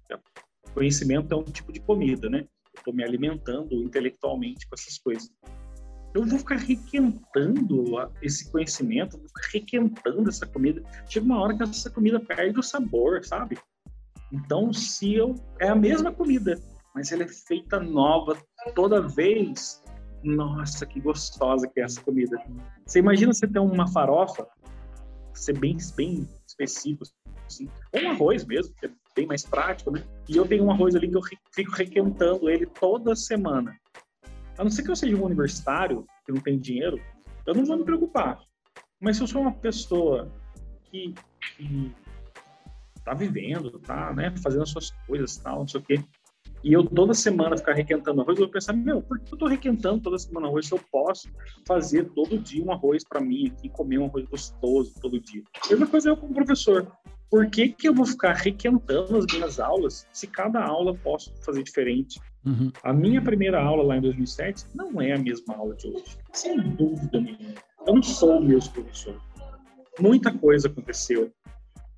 [0.75, 2.45] Conhecimento é um tipo de comida, né?
[2.75, 5.31] Estou me alimentando intelectualmente com essas coisas.
[6.13, 7.85] Eu vou ficar requentando
[8.21, 10.83] esse conhecimento, vou ficar requentando essa comida.
[11.07, 13.57] Chega uma hora que essa comida perde o sabor, sabe?
[14.31, 15.35] Então, se eu.
[15.59, 16.61] É a mesma comida,
[16.93, 18.37] mas ela é feita nova
[18.75, 19.81] toda vez.
[20.23, 22.37] Nossa, que gostosa que é essa comida.
[22.85, 24.47] Você imagina você ter uma farofa,
[25.33, 27.05] ser bem, bem específico,
[27.45, 30.03] assim, ou um arroz mesmo, que é bem mais prático, né?
[30.27, 31.21] E eu tenho um arroz ali que eu
[31.53, 33.75] fico requentando ele toda semana.
[34.57, 36.99] A não ser que eu seja um universitário, que não tem dinheiro,
[37.45, 38.39] eu não vou me preocupar.
[38.99, 40.31] Mas se eu sou uma pessoa
[40.85, 41.13] que,
[41.57, 41.93] que
[43.03, 46.03] tá vivendo, tá, né, fazendo as suas coisas, tal, não sei o quê,
[46.65, 49.45] e eu toda semana ficar requentando arroz, eu vou pensar, meu, por que eu tô
[49.45, 51.29] requentando toda semana arroz se eu posso
[51.65, 55.43] fazer todo dia um arroz para mim aqui, comer um arroz gostoso todo dia?
[55.69, 56.91] Mesma coisa eu como professor
[57.29, 61.63] por que, que eu vou ficar requentando as minhas aulas se cada aula posso fazer
[61.63, 62.19] diferente?
[62.45, 62.71] Uhum.
[62.83, 66.57] A minha primeira aula lá em 2007 não é a mesma aula de hoje, sem
[66.57, 67.55] dúvida nenhuma.
[67.85, 69.19] Eu não sou o mesmo professor.
[69.99, 71.31] Muita coisa aconteceu.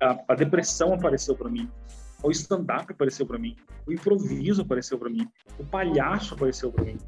[0.02, 1.70] A, a depressão apareceu para mim,
[2.22, 5.28] o stand-up apareceu para mim, o improviso apareceu para mim,
[5.58, 6.98] o palhaço apareceu para mim,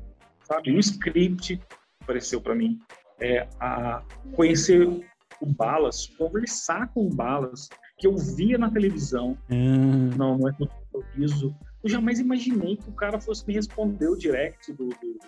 [0.44, 0.70] sabe?
[0.70, 1.60] O script
[2.00, 2.78] apareceu para mim.
[3.22, 7.68] É, a conhecer o Balas, conversar com o Balas,
[7.98, 9.36] que eu via na televisão.
[9.50, 10.08] Hum.
[10.16, 11.54] Não, não é improviso.
[11.82, 15.18] Eu jamais imaginei que o cara fosse me responder o direct do, do,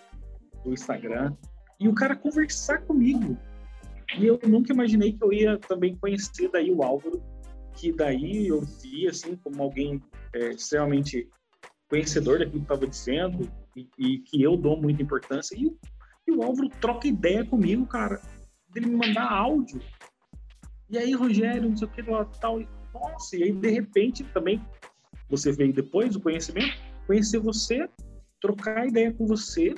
[0.65, 1.35] do, Instagram
[1.79, 3.37] e o cara conversar comigo.
[4.19, 7.23] E eu nunca imaginei que eu ia também conhecer daí o Álvaro,
[7.75, 10.03] que daí eu via assim como alguém
[10.35, 11.29] é, extremamente
[11.89, 15.55] conhecedor daquilo que estava dizendo e, e, que eu dou muita importância.
[15.57, 15.75] E,
[16.27, 18.21] e o Álvaro troca ideia comigo, cara,
[18.73, 19.81] dele me mandar áudio
[20.93, 22.03] e aí, Rogério, não sei o que,
[22.39, 22.61] tal.
[22.93, 24.63] Nossa, e aí, de repente, também,
[25.27, 27.89] você veio depois do conhecimento, conhecer você,
[28.39, 29.75] trocar ideia com você,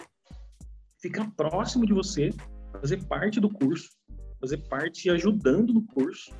[1.01, 2.31] ficar próximo de você,
[2.73, 3.91] fazer parte do curso,
[4.41, 6.35] fazer parte ajudando no curso.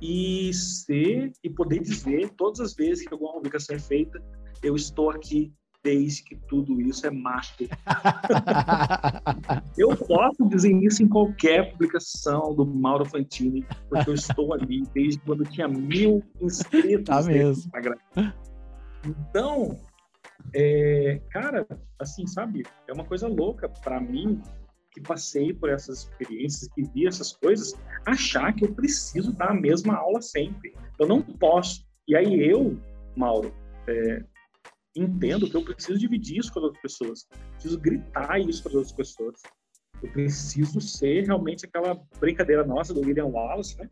[0.00, 4.22] E ser e poder dizer todas as vezes que alguma publicação é feita,
[4.62, 7.70] eu estou aqui desde que tudo isso é marketing.
[9.78, 15.20] eu posso dizer isso em qualquer publicação do Mauro Fantini, porque eu estou ali desde
[15.20, 17.64] quando tinha mil inscritos tá mesmo.
[17.64, 17.96] Instagram.
[19.04, 19.78] Então,
[20.54, 21.66] é, cara,
[21.98, 24.42] assim, sabe, é uma coisa louca para mim
[24.92, 27.74] que passei por essas experiências, que vi essas coisas,
[28.06, 30.74] achar que eu preciso dar a mesma aula sempre.
[30.98, 31.86] Eu não posso.
[32.06, 32.78] E aí eu,
[33.16, 33.52] Mauro,
[33.86, 34.22] é,
[34.96, 38.76] entendo que eu preciso dividir isso com as outras pessoas, preciso gritar isso para as
[38.76, 39.42] outras pessoas.
[40.02, 43.90] Eu preciso ser realmente aquela brincadeira nossa do William Wallace, né?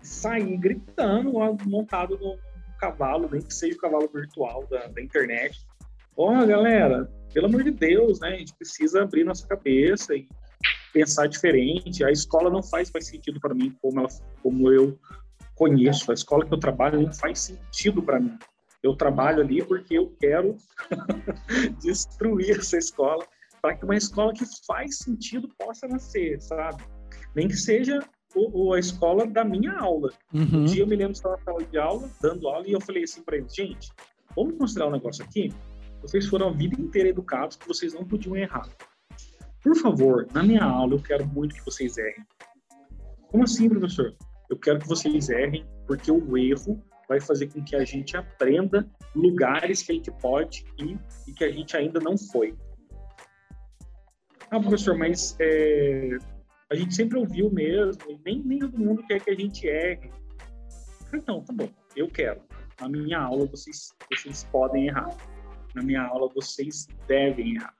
[0.00, 1.32] Sair gritando
[1.66, 2.38] montado no
[2.78, 5.66] cavalo, nem que seja o cavalo virtual da, da internet.
[6.16, 8.28] Ó, galera, pelo amor de Deus, né?
[8.28, 10.28] A gente precisa abrir nossa cabeça e
[10.92, 12.04] pensar diferente.
[12.04, 14.08] A escola não faz mais sentido para mim como, ela,
[14.40, 14.96] como eu
[15.56, 16.12] conheço.
[16.12, 18.38] A escola que eu trabalho não faz sentido para mim.
[18.82, 20.56] Eu trabalho ali porque eu quero
[21.82, 23.26] destruir essa escola
[23.60, 26.84] para que uma escola que faz sentido possa nascer, sabe?
[27.34, 27.98] Nem que seja
[28.34, 30.12] o, o, a escola da minha aula.
[30.32, 30.62] Uhum.
[30.62, 32.80] Um dia eu me lembro de estar na sala de aula, dando aula, e eu
[32.80, 33.90] falei assim para eles, gente,
[34.36, 35.50] vamos considerar um negócio aqui?
[36.04, 38.68] Vocês foram a vida inteira educados que vocês não podiam errar.
[39.62, 42.22] Por favor, na minha aula eu quero muito que vocês errem.
[43.28, 44.14] Como assim, professor?
[44.50, 48.86] Eu quero que vocês errem porque o erro vai fazer com que a gente aprenda
[49.16, 52.54] lugares que a gente pode ir e que a gente ainda não foi.
[54.50, 56.18] Ah, professor, mas é,
[56.70, 60.10] a gente sempre ouviu mesmo, e nem, nem todo mundo quer que a gente erre.
[61.14, 62.42] Então, tá bom, eu quero.
[62.78, 65.16] Na minha aula vocês, vocês podem errar
[65.74, 67.74] na minha aula, vocês devem errar.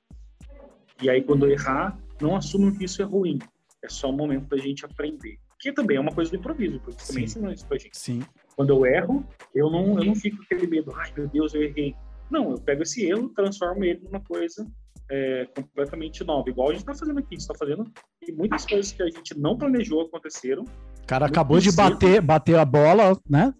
[1.02, 3.38] E aí, quando errar, não assumam que isso é ruim.
[3.82, 5.38] É só um momento da gente aprender.
[5.58, 7.08] Que também é uma coisa do improviso, porque Sim.
[7.08, 7.96] também ensinou isso pra gente.
[7.98, 8.22] Sim.
[8.56, 11.62] Quando eu erro, eu não, eu não fico com aquele medo, ai meu Deus, eu
[11.62, 11.94] errei.
[12.30, 14.66] Não, eu pego esse erro, transformo ele numa coisa
[15.10, 16.48] é, completamente nova.
[16.48, 17.90] Igual a gente está fazendo aqui, a gente está fazendo
[18.26, 20.62] e muitas coisas que a gente não planejou aconteceram.
[20.62, 23.52] O cara acabou de bater, bater a bola, né?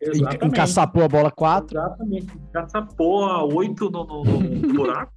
[0.00, 0.44] Exatamente.
[0.44, 1.78] Encaçapou a bola 4.
[1.78, 2.36] Exatamente.
[2.36, 5.12] Encaçapou a 8 no, no, no buraco.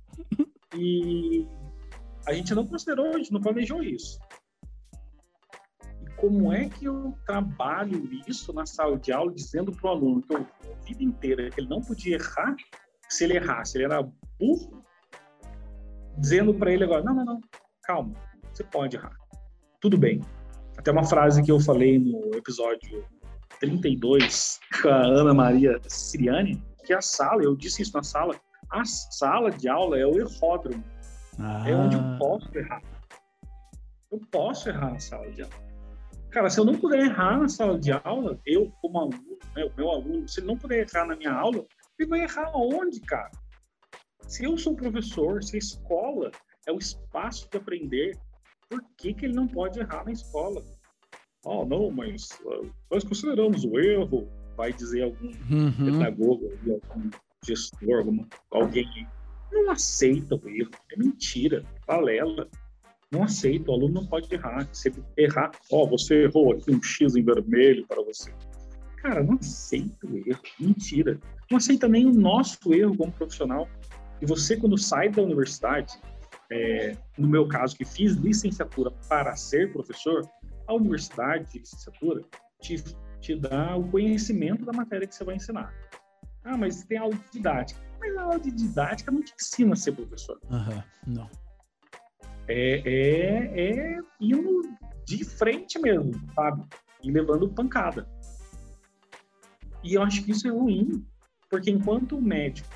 [0.75, 1.45] e
[2.27, 4.19] a gente não considerou, a gente não planejou isso.
[6.01, 10.21] E como é que eu trabalho isso na sala de aula, dizendo para o aluno
[10.21, 12.55] que eu, a vida inteira que ele não podia errar,
[13.10, 14.01] se ele errasse, ele era
[14.39, 14.84] burro,
[16.17, 17.41] dizendo para ele agora: não, não, não,
[17.84, 18.13] calma,
[18.53, 19.15] você pode errar.
[19.79, 20.21] Tudo bem.
[20.77, 23.03] Até uma frase que eu falei no episódio
[23.62, 28.36] 32 com a Ana Maria Siriani, que a sala, eu disse isso na sala,
[28.71, 30.84] a sala de aula é o erródromo.
[31.39, 31.69] Ah.
[31.69, 32.82] É onde eu posso errar.
[34.12, 35.54] Eu posso errar na sala de aula.
[36.32, 39.74] Cara, se eu não puder errar na sala de aula, eu como aluno, né, o
[39.78, 41.65] meu aluno, se ele não puder errar na minha aula,
[42.00, 43.30] ele vai errar onde, cara?
[44.28, 46.32] Se eu sou professor, se a escola
[46.65, 48.17] é o espaço de aprender,
[48.69, 50.63] por que, que ele não pode errar na escola?
[51.45, 55.71] Oh, não, mas uh, nós consideramos o erro, vai dizer algum uhum.
[55.86, 57.10] pedagogo, algum
[57.43, 59.08] gestor, algum, alguém
[59.51, 62.47] não aceita o erro, é mentira, balela.
[63.12, 64.67] Não aceita, o aluno não pode errar.
[64.71, 68.34] Se errar, ó, oh, você errou aqui um X em vermelho para você.
[68.97, 71.19] Cara, não aceita o erro, mentira.
[71.49, 73.67] Não aceita nem o nosso erro como profissional.
[74.21, 75.99] E você, quando sai da universidade,
[76.49, 80.21] é, no meu caso, que fiz licenciatura para ser professor,
[80.71, 82.23] a universidade de licenciatura
[82.62, 82.84] te,
[83.19, 85.73] te dá o conhecimento da matéria que você vai ensinar.
[86.43, 87.79] Ah, mas tem aula de didática.
[87.99, 90.39] Mas a aula de didática não te ensina a ser professor.
[90.49, 91.29] Uhum, não.
[92.47, 94.62] É, é, é indo
[95.05, 96.65] de frente mesmo, sabe?
[97.03, 98.07] E levando pancada.
[99.84, 101.05] E eu acho que isso é ruim,
[101.49, 102.69] porque enquanto o médico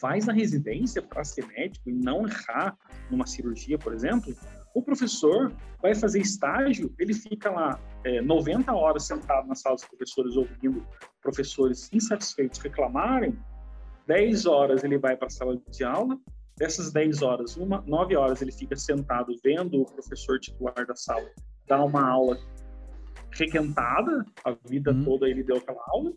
[0.00, 2.76] faz a residência para ser médico e não errar
[3.10, 4.34] numa cirurgia, por exemplo,
[4.74, 5.52] o professor
[5.82, 10.86] vai fazer estágio, ele fica lá é, 90 horas sentado na sala dos professores ouvindo
[11.22, 13.38] professores insatisfeitos reclamarem,
[14.06, 16.18] 10 horas ele vai para a sala de aula,
[16.56, 21.28] dessas 10 horas, uma, 9 horas ele fica sentado vendo o professor titular da sala
[21.66, 22.36] dar uma aula
[23.32, 25.04] requentada, a vida hum.
[25.04, 26.12] toda ele deu aquela aula,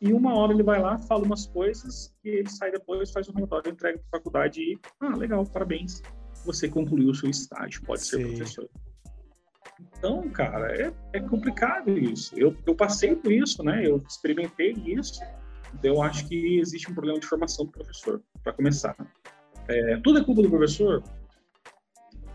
[0.00, 3.32] e uma hora ele vai lá, fala umas coisas, e ele sai depois, faz um
[3.32, 6.02] relatório, entrega para a faculdade e, ah, legal, parabéns,
[6.48, 8.08] você concluiu o seu estágio, pode Sim.
[8.08, 8.70] ser professor.
[9.80, 12.36] Então, cara, é, é complicado isso.
[12.36, 13.86] Eu, eu passei por isso, né?
[13.86, 15.20] Eu experimentei isso.
[15.74, 18.96] Então, eu acho que existe um problema de formação do professor, para começar.
[19.68, 21.02] É, tudo é culpa do professor?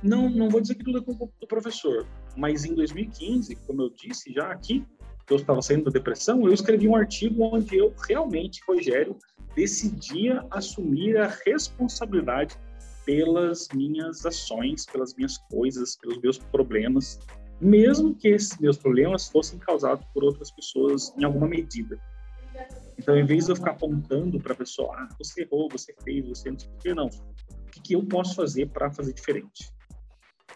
[0.01, 3.89] Não, não vou dizer que tudo é culpa do professor, mas em 2015, como eu
[3.89, 4.85] disse já aqui,
[5.29, 9.17] eu estava saindo da depressão, eu escrevi um artigo onde eu realmente, Rogério,
[9.55, 12.57] decidia assumir a responsabilidade
[13.05, 17.19] pelas minhas ações, pelas minhas coisas, pelos meus problemas,
[17.59, 21.99] mesmo que esses meus problemas fossem causados por outras pessoas em alguma medida.
[22.97, 26.27] Então, em vez de eu ficar apontando para a pessoa, ah, você errou, você fez,
[26.27, 27.07] você não sei o que, não.
[27.07, 29.71] O que, que eu posso fazer para fazer diferente?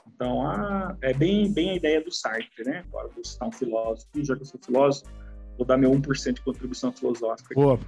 [0.07, 2.83] Então, ah, é bem, bem a ideia do Sartre, né?
[2.87, 5.11] Agora vou citar um filósofo, e já que eu sou filósofo,
[5.57, 7.55] vou dar meu 1% de contribuição filosófica.
[7.55, 7.79] Boa.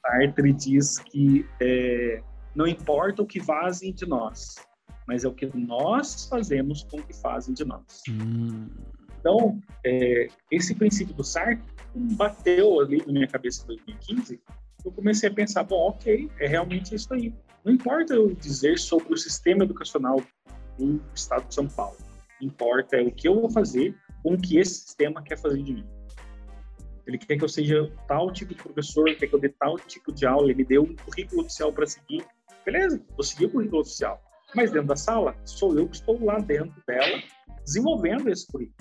[0.00, 2.22] Sartre diz que é,
[2.54, 4.56] não importa o que vazem de nós,
[5.06, 8.02] mas é o que nós fazemos com o que fazem de nós.
[8.08, 8.68] Hum.
[9.18, 11.62] Então, é, esse princípio do Sartre
[11.94, 14.40] bateu ali na minha cabeça em 2015.
[14.84, 17.32] Eu comecei a pensar, bom, ok, é realmente isso aí.
[17.64, 20.20] Não importa eu dizer sobre o sistema educacional
[20.76, 21.96] do Estado de São Paulo.
[22.40, 25.72] Importa é o que eu vou fazer com o que esse sistema quer fazer de
[25.72, 25.86] mim.
[27.06, 30.12] Ele quer que eu seja tal tipo de professor, quer que eu dê tal tipo
[30.12, 32.24] de aula, ele me deu um currículo oficial para seguir.
[32.64, 34.22] Beleza, vou seguir o currículo oficial.
[34.54, 37.22] Mas dentro da sala, sou eu que estou lá dentro dela,
[37.64, 38.76] desenvolvendo esse currículo.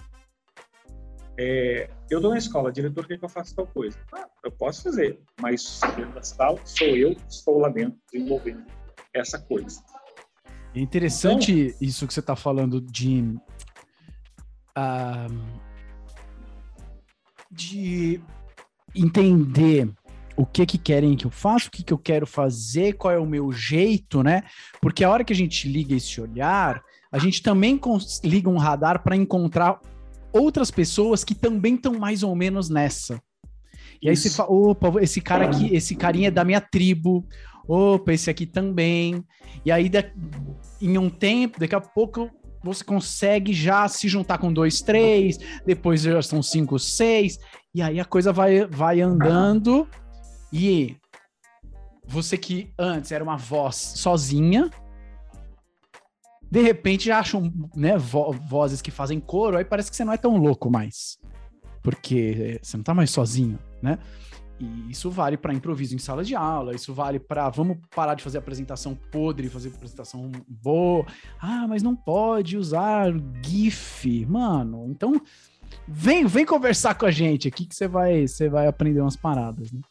[1.39, 3.97] É, eu estou na escola, diretor quer que eu faça tal coisa.
[4.13, 8.65] Ah, eu posso fazer, mas dentro da sala, sou eu que estou lá dentro, desenvolvendo
[9.13, 9.81] essa coisa.
[10.75, 13.21] É interessante então, isso que você está falando de.
[14.77, 15.71] Uh,
[17.49, 18.21] de
[18.95, 19.91] entender
[20.41, 23.19] o que que querem que eu faça, o que que eu quero fazer, qual é
[23.19, 24.41] o meu jeito, né?
[24.81, 27.79] Porque a hora que a gente liga esse olhar, a gente também
[28.23, 29.79] liga um radar para encontrar
[30.33, 33.21] outras pessoas que também estão mais ou menos nessa.
[34.01, 37.23] E aí você fala, opa, esse cara aqui, esse carinha é da minha tribo,
[37.67, 39.23] opa, esse aqui também.
[39.63, 39.91] E aí,
[40.81, 42.31] em um tempo, daqui a pouco,
[42.63, 47.37] você consegue já se juntar com dois, três, depois já são cinco, seis,
[47.75, 49.87] e aí a coisa vai, vai andando.
[50.51, 50.97] E
[52.05, 54.69] você que antes era uma voz sozinha,
[56.49, 60.11] de repente já acham né, vo vozes que fazem coro, aí parece que você não
[60.11, 61.17] é tão louco mais.
[61.81, 63.97] Porque você não tá mais sozinho, né?
[64.59, 68.21] E isso vale para improviso em sala de aula, isso vale para vamos parar de
[68.21, 71.03] fazer apresentação podre, fazer apresentação boa.
[71.39, 73.11] Ah, mas não pode usar
[73.43, 74.85] GIF, mano.
[74.87, 75.19] Então,
[75.87, 79.71] vem, vem conversar com a gente aqui que você vai, você vai aprender umas paradas,
[79.71, 79.81] né?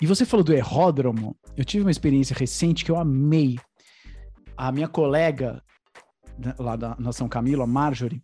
[0.00, 1.36] E você falou do erródromo.
[1.56, 3.58] Eu tive uma experiência recente que eu amei.
[4.56, 5.62] A minha colega
[6.58, 8.22] lá da Nação Camilo, a Marjorie,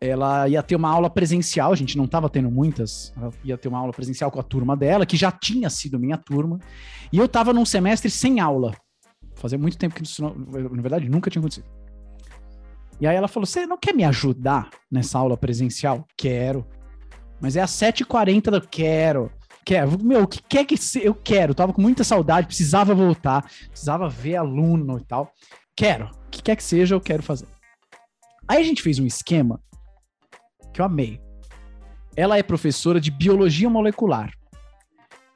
[0.00, 3.68] ela ia ter uma aula presencial, a gente não estava tendo muitas, ela ia ter
[3.68, 6.58] uma aula presencial com a turma dela, que já tinha sido minha turma,
[7.12, 8.74] e eu estava num semestre sem aula.
[9.34, 11.66] Fazia muito tempo que isso, na verdade, nunca tinha acontecido.
[13.00, 16.06] E aí ela falou: Você não quer me ajudar nessa aula presencial?
[16.16, 16.66] Quero.
[17.40, 18.60] Mas é às 7h40 da.
[18.60, 19.32] Quero.
[20.02, 21.04] Meu, o que quer que se...
[21.04, 21.54] eu quero?
[21.54, 25.32] Tava com muita saudade, precisava voltar, precisava ver aluno e tal.
[25.76, 26.06] Quero.
[26.06, 27.46] O que quer que seja, eu quero fazer.
[28.48, 29.60] Aí a gente fez um esquema
[30.72, 31.20] que eu amei.
[32.16, 34.32] Ela é professora de biologia molecular,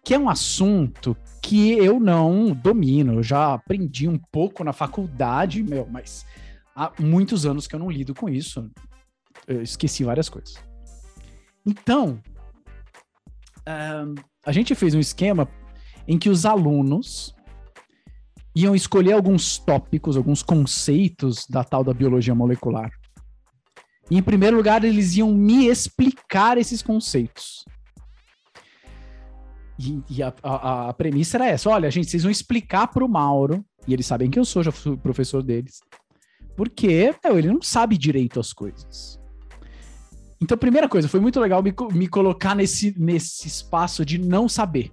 [0.04, 3.14] que é um assunto que eu não domino.
[3.14, 6.26] Eu já aprendi um pouco na faculdade, meu, mas
[6.74, 8.68] há muitos anos que eu não lido com isso.
[9.46, 10.56] Eu esqueci várias coisas.
[11.64, 12.20] Então,
[13.66, 15.48] a gente fez um esquema
[16.06, 17.34] em que os alunos
[18.54, 22.90] iam escolher alguns tópicos, alguns conceitos da tal da biologia molecular.
[24.10, 27.64] E, em primeiro lugar, eles iam me explicar esses conceitos.
[29.78, 33.08] E, e a, a, a, premissa era essa: olha, gente, vocês vão explicar para o
[33.08, 35.80] Mauro, e eles sabem que eu sou, já fui professor deles,
[36.56, 39.18] porque meu, ele não sabe direito as coisas.
[40.44, 44.90] Então, primeira coisa, foi muito legal me, me colocar nesse, nesse espaço de não saber.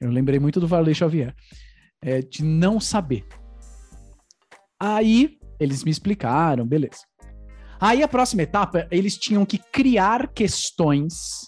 [0.00, 1.34] Eu lembrei muito do Varley Xavier,
[2.00, 3.26] é, de não saber.
[4.80, 7.02] Aí, eles me explicaram, beleza.
[7.78, 11.42] Aí a próxima etapa, eles tinham que criar questões,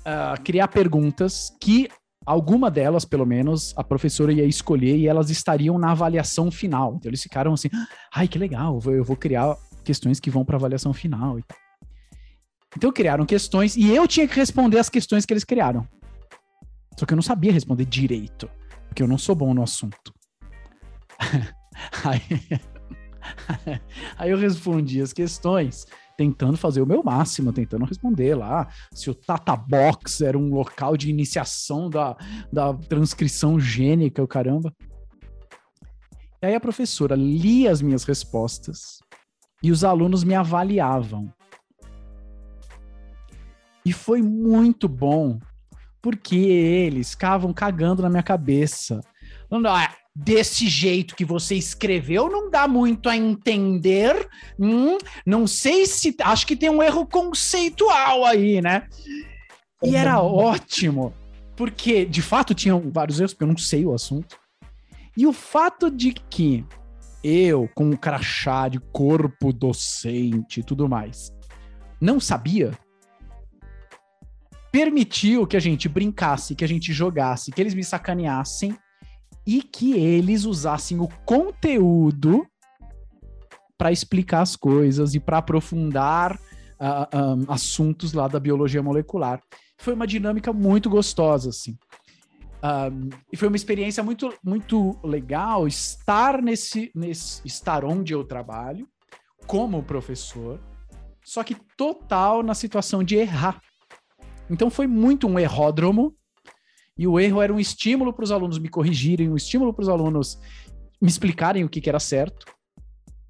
[0.00, 1.88] uh, criar perguntas que
[2.26, 6.96] alguma delas, pelo menos, a professora ia escolher e elas estariam na avaliação final.
[6.96, 7.70] Então eles ficaram assim,
[8.14, 11.38] ai que legal, eu vou criar questões que vão para avaliação final.
[12.76, 15.86] Então criaram questões e eu tinha que responder as questões que eles criaram.
[16.98, 18.50] Só que eu não sabia responder direito,
[18.88, 20.12] porque eu não sou bom no assunto.
[22.04, 22.20] Aí
[24.16, 29.14] Aí eu respondi as questões, tentando fazer o meu máximo, tentando responder lá se o
[29.14, 32.16] Tata Box era um local de iniciação da,
[32.52, 34.74] da transcrição gênica, o caramba.
[36.42, 38.98] E aí a professora lia as minhas respostas
[39.64, 41.32] e os alunos me avaliavam.
[43.82, 45.38] E foi muito bom,
[46.02, 49.00] porque eles ficavam cagando na minha cabeça.
[49.48, 54.28] Falando, ah, desse jeito que você escreveu, não dá muito a entender.
[54.58, 56.14] Hum, não sei se.
[56.20, 58.86] Acho que tem um erro conceitual aí, né?
[59.82, 61.14] E era ótimo,
[61.56, 64.38] porque de fato tinham vários erros, porque eu não sei o assunto.
[65.16, 66.66] E o fato de que
[67.24, 71.32] eu, com um crachá de corpo docente e tudo mais,
[71.98, 72.72] não sabia,
[74.70, 78.76] permitiu que a gente brincasse, que a gente jogasse, que eles me sacaneassem
[79.46, 82.46] e que eles usassem o conteúdo
[83.78, 86.38] para explicar as coisas e para aprofundar uh,
[86.78, 89.40] ah, um, ah, assuntos lá da biologia molecular.
[89.78, 91.76] Foi uma dinâmica muito gostosa, assim.
[93.30, 98.88] E foi uma experiência muito, muito legal estar nesse, nesse, estar onde eu trabalho
[99.46, 100.58] como professor,
[101.22, 103.60] só que total na situação de errar.
[104.48, 106.16] Então foi muito um erródromo
[106.96, 109.88] e o erro era um estímulo para os alunos me corrigirem, um estímulo para os
[109.88, 110.38] alunos
[111.02, 112.46] me explicarem o que, que, era certo.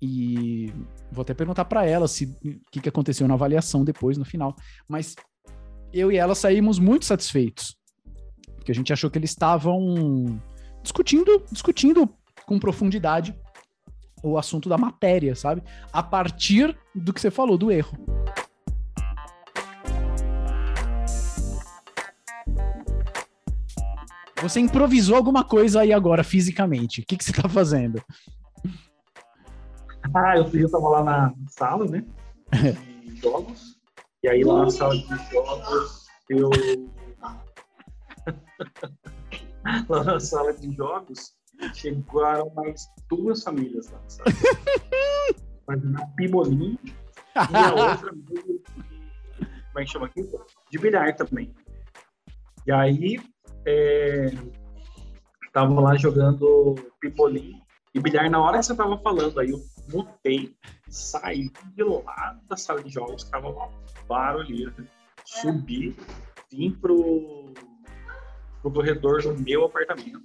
[0.00, 0.72] E
[1.10, 4.54] vou até perguntar para ela se o que, que aconteceu na avaliação depois, no final.
[4.86, 5.16] Mas
[5.92, 7.76] eu e ela saímos muito satisfeitos.
[8.64, 10.40] Porque a gente achou que eles estavam
[10.82, 12.08] discutindo, discutindo
[12.46, 13.38] com profundidade
[14.22, 15.62] o assunto da matéria, sabe?
[15.92, 17.94] A partir do que você falou, do erro.
[24.40, 27.02] Você improvisou alguma coisa aí agora, fisicamente.
[27.02, 28.02] O que, que você tá fazendo?
[30.14, 32.02] Ah, eu, eu tava lá na sala, né?
[33.04, 33.78] De jogos.
[34.22, 36.48] E aí lá na sala de jogos, eu.
[39.88, 41.34] Lá na sala de jogos,
[41.74, 44.30] chegaram mais duas famílias lá, sabe?
[45.66, 48.12] Mas na Pimolim e a outra
[49.74, 50.22] como é que chama aqui?
[50.70, 51.52] De bilhar também.
[52.64, 53.20] E aí
[53.66, 54.26] é,
[55.52, 57.60] tava lá jogando pipolim
[57.92, 59.40] e bilhar na hora que você tava falando.
[59.40, 59.60] Aí eu
[59.92, 60.56] mutei,
[60.88, 63.68] saí de lá da sala de jogos, tava uma
[64.08, 64.72] barulheira,
[65.24, 65.96] subi,
[66.52, 67.52] vim pro,
[68.64, 70.22] pro corredor do meu apartamento.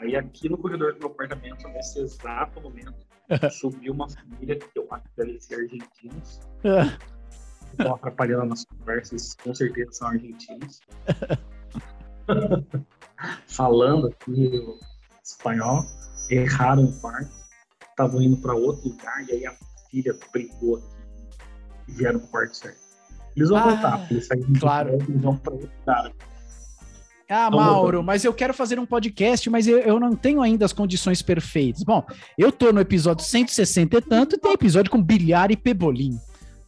[0.00, 2.94] Aí aqui no corredor do meu apartamento, nesse exato momento,
[3.52, 6.40] subiu uma família que eu acho que deve ser argentinos.
[7.72, 10.80] Estão atrapalhando nas conversas, com certeza são argentinos.
[13.46, 14.62] falando aqui
[15.22, 15.82] espanhol,
[16.30, 17.30] erraram o quarto,
[17.90, 19.54] estavam indo para outro lugar e aí a
[19.90, 20.86] filha brigou aqui
[21.88, 22.80] e vieram pro quarto certo.
[23.36, 24.94] Eles vão ah, voltar, eles saíram claro.
[24.94, 26.12] eles vão para outro lugar.
[27.28, 30.72] Ah, Mauro, mas eu quero fazer um podcast, mas eu, eu, não tenho ainda as
[30.72, 31.82] condições perfeitas.
[31.82, 32.02] Bom,
[32.38, 36.18] eu tô no episódio 160 e tanto, e tem episódio com bilhar e pebolim.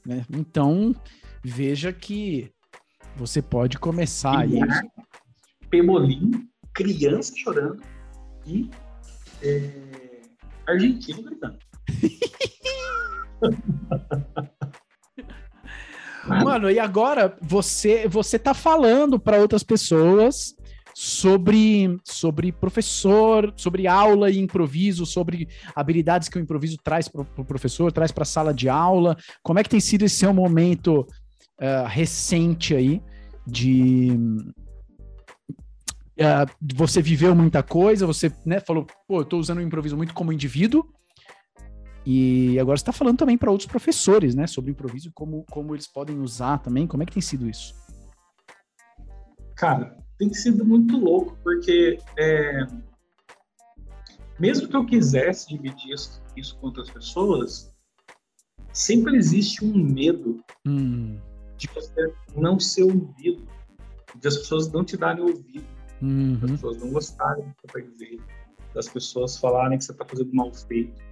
[0.05, 0.23] Né?
[0.31, 0.95] Então,
[1.43, 2.53] veja que
[3.17, 4.91] você pode começar bilhar, aí.
[5.71, 7.83] Pemolim, criança chorando
[8.47, 8.69] e
[9.43, 9.71] é,
[10.67, 11.59] argentino gritando.
[16.27, 20.55] Mano, e agora você você tá falando para outras pessoas
[20.95, 27.45] sobre sobre professor, sobre aula e improviso, sobre habilidades que o improviso traz para o
[27.45, 29.17] professor, traz para a sala de aula.
[29.43, 31.07] Como é que tem sido esse seu momento
[31.61, 33.03] uh, recente aí
[33.47, 34.13] de
[36.21, 40.15] uh, você viveu muita coisa, você né, falou, pô, eu tô usando o improviso muito
[40.15, 40.87] como indivíduo,
[42.05, 45.75] e agora você está falando também para outros professores, né, sobre improviso e como, como
[45.75, 46.87] eles podem usar também.
[46.87, 47.75] Como é que tem sido isso?
[49.55, 52.67] Cara, tem sido muito louco, porque é,
[54.39, 57.71] mesmo que eu quisesse dividir isso, isso com outras pessoas,
[58.73, 61.19] sempre existe um medo hum.
[61.59, 63.47] de você não ser ouvido,
[64.19, 65.67] de as pessoas não te darem ouvido.
[66.01, 66.39] Uhum.
[66.41, 68.21] Das pessoas não gostarem do que você vai dizer,
[68.75, 71.03] das pessoas falarem que você está fazendo mal feito,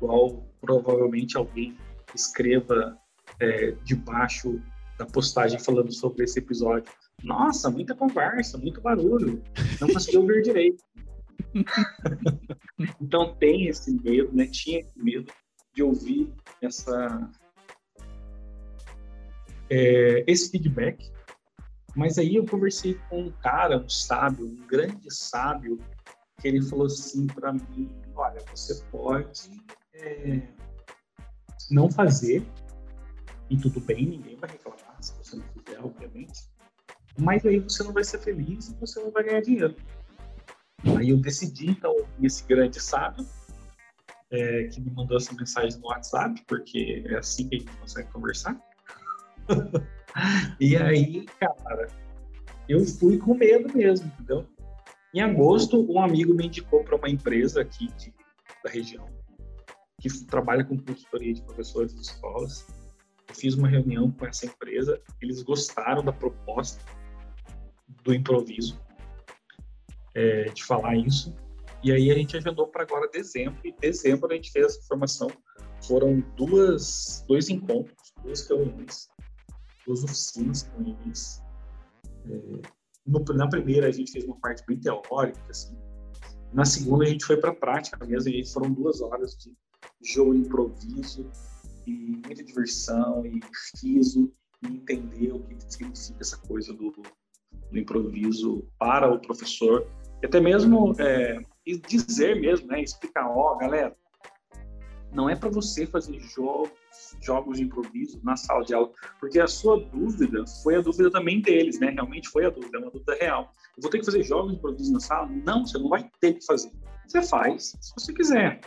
[0.00, 1.76] igual provavelmente alguém
[2.14, 2.98] escreva
[3.38, 4.60] é, debaixo
[4.98, 6.92] da postagem falando sobre esse episódio.
[7.22, 9.42] Nossa, muita conversa, muito barulho,
[9.80, 10.82] não consegui ouvir direito.
[13.00, 14.46] então tem esse medo, né?
[14.46, 15.32] Tinha esse medo
[15.74, 17.30] de ouvir essa
[19.70, 21.10] é, esse feedback
[21.94, 25.78] mas aí eu conversei com um cara, um sábio, um grande sábio,
[26.40, 29.50] que ele falou assim para mim: olha, você pode
[30.02, 30.42] é,
[31.70, 32.44] não fazer,
[33.48, 36.48] e tudo bem, ninguém vai reclamar se você não fizer, obviamente,
[37.18, 39.74] mas aí você não vai ser feliz e você não vai ganhar dinheiro.
[40.96, 43.26] Aí eu decidi, então, esse grande sábio,
[44.30, 48.10] é, que me mandou essa mensagem no WhatsApp, porque é assim que a gente consegue
[48.10, 48.60] conversar.
[50.58, 51.86] E aí, cara,
[52.68, 54.44] eu fui com medo mesmo, entendeu?
[55.14, 58.12] Em agosto, um amigo me indicou para uma empresa aqui de,
[58.64, 59.08] da região
[60.00, 62.66] que trabalha com consultoria de professores de escolas.
[63.28, 66.82] Eu fiz uma reunião com essa empresa, eles gostaram da proposta
[68.02, 68.80] do improviso,
[70.14, 71.36] é, de falar isso,
[71.82, 75.30] e aí a gente agendou para agora dezembro, e dezembro a gente fez essa formação.
[75.86, 79.08] Foram duas, dois encontros, duas reuniões,
[79.86, 81.42] duas oficinas com eles.
[82.26, 82.60] É,
[83.06, 85.76] no, na primeira a gente fez uma parte bem teórica, assim.
[86.52, 89.56] Na segunda a gente foi para a prática mesmo, e foram duas horas de
[90.02, 91.30] jogo de improviso,
[91.86, 93.40] e muita diversão, e
[93.82, 94.32] riso,
[94.62, 99.86] e entender o que significa essa coisa do, do improviso para o professor,
[100.22, 101.38] e até mesmo é,
[101.88, 103.96] dizer mesmo, né, explicar, ó, oh, galera,
[105.12, 106.70] não é para você fazer jogos,
[107.20, 111.40] jogos de improviso na sala de aula, porque a sua dúvida foi a dúvida também
[111.40, 111.90] deles, né?
[111.90, 113.52] Realmente foi a dúvida, é uma dúvida real.
[113.76, 115.28] Eu vou ter que fazer jogos de improviso na sala?
[115.28, 116.70] Não, você não vai ter que fazer.
[117.08, 118.60] Você faz se você quiser.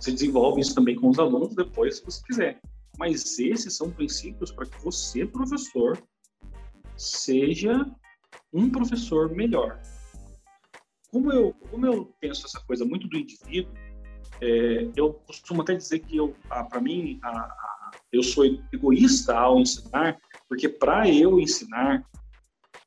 [0.00, 2.60] Você desenvolve isso também com os alunos depois, se você quiser.
[2.98, 6.02] Mas esses são princípios para que você, professor,
[6.96, 7.86] seja
[8.50, 9.78] um professor melhor.
[11.10, 13.72] Como eu, como eu penso essa coisa muito do indivíduo,
[14.40, 19.58] é, eu costumo até dizer que eu, para mim, a, a, eu sou egoísta ao
[19.58, 22.02] ensinar, porque para eu ensinar,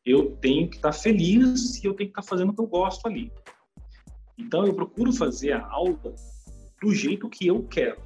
[0.04, 2.62] eu tenho que estar tá feliz e eu tenho que estar tá fazendo o que
[2.62, 3.32] eu gosto ali.
[4.36, 6.16] Então eu procuro fazer a aula
[6.84, 7.98] do jeito que eu quero.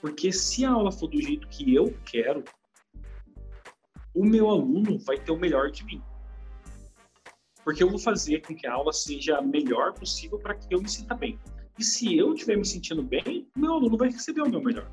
[0.00, 2.44] Porque se a aula for do jeito que eu quero,
[4.14, 6.00] o meu aluno vai ter o melhor de mim.
[7.64, 10.80] Porque eu vou fazer com que a aula seja a melhor possível para que eu
[10.80, 11.36] me sinta bem.
[11.76, 14.88] E se eu estiver me sentindo bem, o meu aluno vai receber o meu melhor.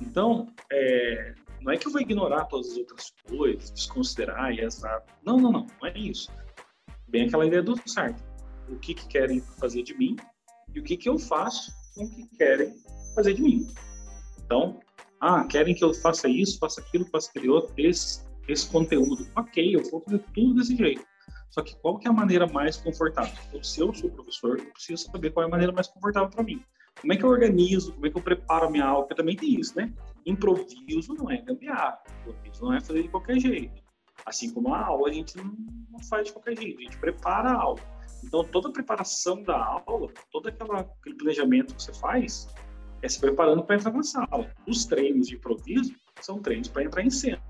[0.00, 5.00] Então, é, não é que eu vou ignorar todas as outras coisas, desconsiderar e essa.
[5.24, 6.32] Não, não, não, não é isso.
[7.06, 8.20] Bem aquela ideia do certo.
[8.68, 10.16] O que, que querem fazer de mim
[10.74, 12.74] e o que, que eu faço com o que querem
[13.14, 13.66] fazer de mim.
[14.44, 14.80] Então,
[15.20, 19.26] ah, querem que eu faça isso, faça aquilo, faça aquele outro, esse, esse conteúdo.
[19.36, 21.04] Ok, eu vou fazer tudo desse jeito.
[21.50, 23.32] Só que qual que é a maneira mais confortável?
[23.48, 26.42] Então, se eu sou professor, eu preciso saber qual é a maneira mais confortável para
[26.42, 26.60] mim.
[27.00, 29.36] Como é que eu organizo, como é que eu preparo a minha aula, porque também
[29.36, 29.92] tem isso, né?
[30.26, 33.82] Improviso não é gambiarra, improviso não é fazer de qualquer jeito.
[34.26, 37.54] Assim como a aula a gente não faz de qualquer jeito, a gente prepara a
[37.54, 37.80] aula.
[38.26, 42.48] Então, toda a preparação da aula, todo aquela, aquele planejamento que você faz,
[43.02, 44.50] é se preparando para entrar na sala.
[44.66, 47.42] Os treinos de improviso são treinos para entrar em cena.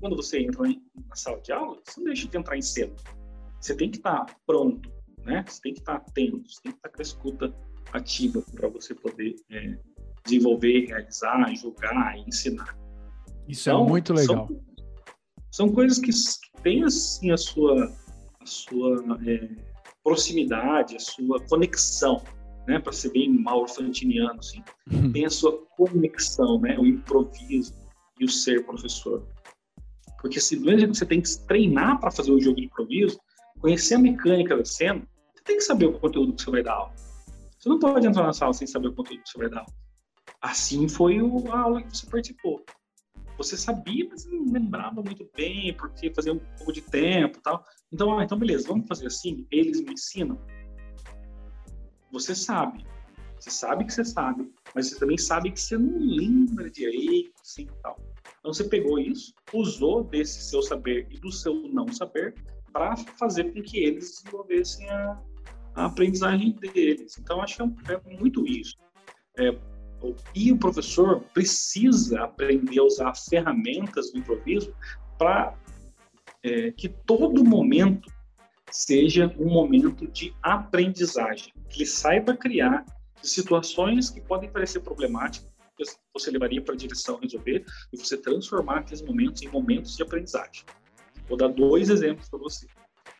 [0.00, 2.94] Quando você entra na sala de aula, você não deixa de entrar em cena.
[3.60, 4.90] Você tem que estar tá pronto,
[5.24, 5.44] né?
[5.46, 7.54] Você tem que estar tá atento, você tem que estar tá com a escuta
[7.92, 9.78] ativa para você poder é,
[10.24, 12.76] desenvolver, realizar, julgar e ensinar.
[13.48, 14.46] Isso é então, é muito legal.
[14.46, 14.60] São,
[15.50, 16.10] são coisas que,
[16.62, 17.92] têm assim a sua
[18.48, 19.48] sua é,
[20.02, 22.22] proximidade, a sua conexão,
[22.66, 22.78] né?
[22.78, 25.12] Para ser bem maurfantiniano, assim, uhum.
[25.12, 26.78] tem a sua conexão, né?
[26.78, 27.74] O improviso
[28.18, 29.26] e o ser professor.
[30.20, 32.64] Porque se do mesmo jeito que você tem que treinar para fazer o jogo de
[32.64, 33.18] improviso,
[33.60, 36.74] conhecer a mecânica da cena, você tem que saber o conteúdo que você vai dar
[36.74, 36.94] aula.
[37.58, 39.72] Você não pode entrar na sala sem saber o conteúdo que você vai dar aula.
[40.40, 42.64] Assim foi a aula que você participou.
[43.38, 47.64] Você sabia, mas não lembrava muito bem, porque fazia um pouco de tempo tal.
[47.92, 49.46] Então, ah, então beleza, vamos fazer assim?
[49.50, 50.38] Eles me ensinam.
[52.10, 52.84] Você sabe.
[53.38, 57.68] Você sabe que você sabe, mas você também sabe que você não lembra direito, assim
[57.80, 57.96] tal.
[58.40, 62.34] Então você pegou isso, usou desse seu saber e do seu não saber
[62.72, 65.22] para fazer com que eles desenvolvessem a,
[65.76, 67.16] a aprendizagem deles.
[67.16, 68.76] Então acho que é, é muito isso.
[69.38, 69.56] É,
[70.34, 74.74] e o professor precisa aprender a usar ferramentas do improviso
[75.18, 75.54] para
[76.42, 78.10] é, que todo momento
[78.70, 82.84] seja um momento de aprendizagem, que ele saiba criar
[83.22, 85.48] situações que podem parecer problemáticas,
[86.12, 90.64] você levaria para a direção resolver e você transformar aqueles momentos em momentos de aprendizagem.
[91.28, 92.66] Vou dar dois exemplos para você.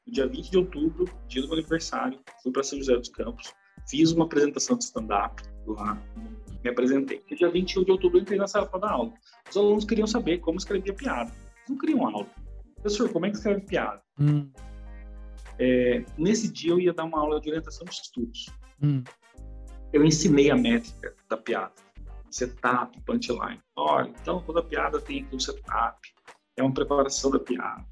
[0.07, 3.53] No dia 20 de outubro, dia do meu aniversário, fui para São José dos Campos,
[3.89, 6.03] fiz uma apresentação de stand-up lá,
[6.63, 7.23] me apresentei.
[7.31, 9.13] No dia 21 de outubro, eu entrei na sala para dar aula.
[9.49, 11.31] Os alunos queriam saber como escrevia piada.
[11.31, 12.27] Eles não queriam aula.
[12.75, 14.03] Professor, como é que escreve piada?
[14.21, 14.51] Hum.
[15.59, 18.47] É, nesse dia, eu ia dar uma aula de orientação de estudos.
[18.83, 19.03] Hum.
[19.93, 21.73] Eu ensinei a métrica da piada
[22.31, 23.61] setup, punchline.
[23.77, 25.99] Olha, então toda piada tem aqui um setup,
[26.57, 27.85] é uma preparação da piada,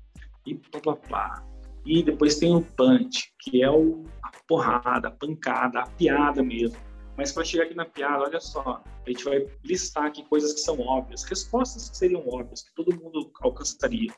[0.46, 1.46] e blá blá blá.
[1.84, 6.76] E depois tem o punch, que é o, a porrada, a pancada, a piada mesmo.
[7.16, 10.60] Mas para chegar aqui na piada, olha só, a gente vai listar aqui coisas que
[10.60, 14.12] são óbvias, respostas que seriam óbvias, que todo mundo alcançaria.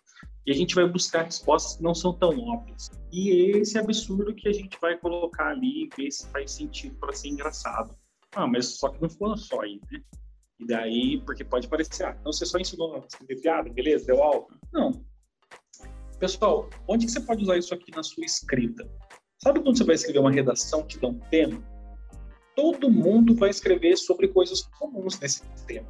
[0.44, 2.90] E a gente vai buscar respostas que não são tão óbvias.
[3.12, 7.28] E esse absurdo que a gente vai colocar ali, ver se faz sentido para ser
[7.28, 7.96] engraçado.
[8.34, 10.02] Ah, mas só que não foi só aí, né?
[10.58, 14.20] E daí, porque pode parecer, ah, então você só ensinou a escrever piada, beleza, deu
[14.20, 14.46] aula?
[14.72, 15.04] Não.
[16.18, 18.84] Pessoal, onde que você pode usar isso aqui na sua escrita?
[19.40, 21.62] Sabe quando você vai escrever uma redação que dá um tema?
[22.58, 25.86] Todo mundo vai escrever sobre coisas comuns nesse tema.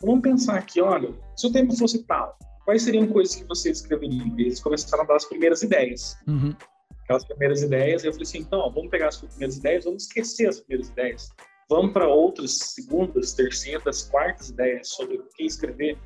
[0.00, 4.32] Vamos pensar aqui, olha, se o tema fosse tal, quais seriam coisas que você escreveria?
[4.38, 6.16] Eles começaram a dar as primeiras ideias.
[6.28, 6.54] Uhum.
[7.02, 10.48] Aquelas primeiras ideias, eu falei assim, então, ó, vamos pegar as primeiras ideias, vamos esquecer
[10.48, 11.30] as primeiras ideias.
[11.68, 15.98] Vamos para outras segundas, terceiras, quartas ideias sobre o que escrever,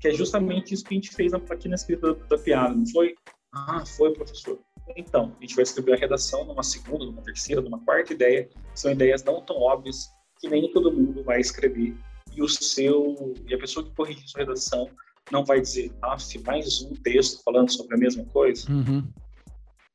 [0.00, 2.86] que é justamente isso que a gente fez aqui na escrita da, da piada, não
[2.86, 3.14] foi?
[3.52, 4.58] Ah, foi, professor.
[4.96, 8.48] Então, a gente vai escrever a redação numa segunda, numa terceira, numa quarta ideia.
[8.74, 10.10] São ideias não tão óbvias
[10.40, 11.96] que nem todo mundo vai escrever.
[12.34, 14.90] E o seu e a pessoa que corrige sua redação
[15.30, 18.70] não vai dizer, ah, mais um texto falando sobre a mesma coisa.
[18.70, 19.08] Uhum.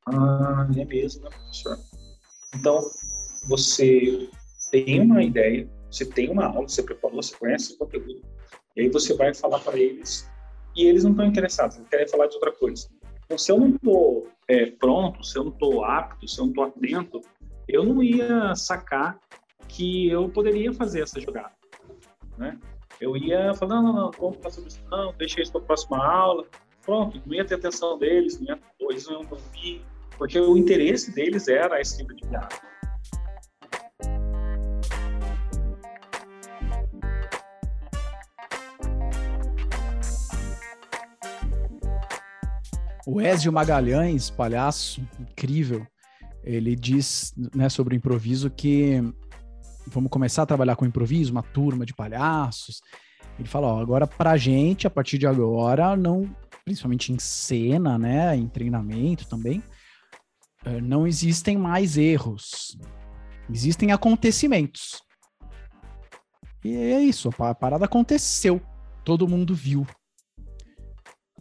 [0.06, 1.78] Ah, é mesmo, né, professor?
[2.54, 2.80] Então,
[3.48, 4.28] você
[4.70, 8.22] tem uma ideia, você tem uma aula, você preparou, você conhece o conteúdo,
[8.76, 10.28] e aí você vai falar para eles,
[10.74, 12.88] e eles não estão interessados, eles querem falar de outra coisa.
[13.28, 16.50] Então, se eu não estou é, pronto, se eu não estou apto, se eu não
[16.50, 17.20] estou atento,
[17.68, 19.20] eu não ia sacar
[19.68, 21.52] que eu poderia fazer essa jogada,
[22.38, 22.58] né?
[22.98, 26.02] Eu ia falar, não, não, não, vamos falar isso, não, deixa isso para a próxima
[26.02, 26.46] aula,
[26.82, 29.84] pronto, não ia ter atenção deles, não ia, eles não iam ouvir,
[30.16, 32.48] porque o interesse deles era a escrita de piada.
[43.10, 45.86] O Ezio Magalhães, palhaço, incrível,
[46.44, 49.00] ele diz né, sobre o improviso que
[49.86, 52.82] vamos começar a trabalhar com improviso, uma turma de palhaços.
[53.38, 56.28] Ele fala, ó, agora pra gente, a partir de agora, não,
[56.66, 59.62] principalmente em cena, né, em treinamento também,
[60.66, 62.76] eh, não existem mais erros.
[63.50, 65.02] Existem acontecimentos.
[66.62, 68.60] E é isso, a parada aconteceu.
[69.02, 69.86] Todo mundo viu.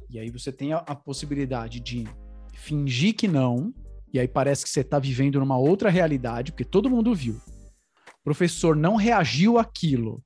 [0.09, 2.07] E aí você tem a, a possibilidade de
[2.53, 3.73] fingir que não,
[4.13, 7.35] e aí parece que você está vivendo numa outra realidade, porque todo mundo viu.
[7.35, 10.21] O professor não reagiu àquilo,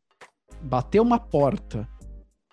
[0.62, 1.88] bateu uma porta,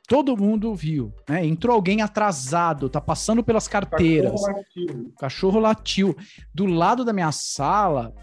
[0.08, 1.44] todo mundo viu, né?
[1.44, 4.32] Entrou alguém atrasado, tá passando pelas carteiras.
[4.32, 5.12] Cachorro latiu.
[5.18, 6.16] Cachorro latiu.
[6.54, 8.14] Do lado da minha sala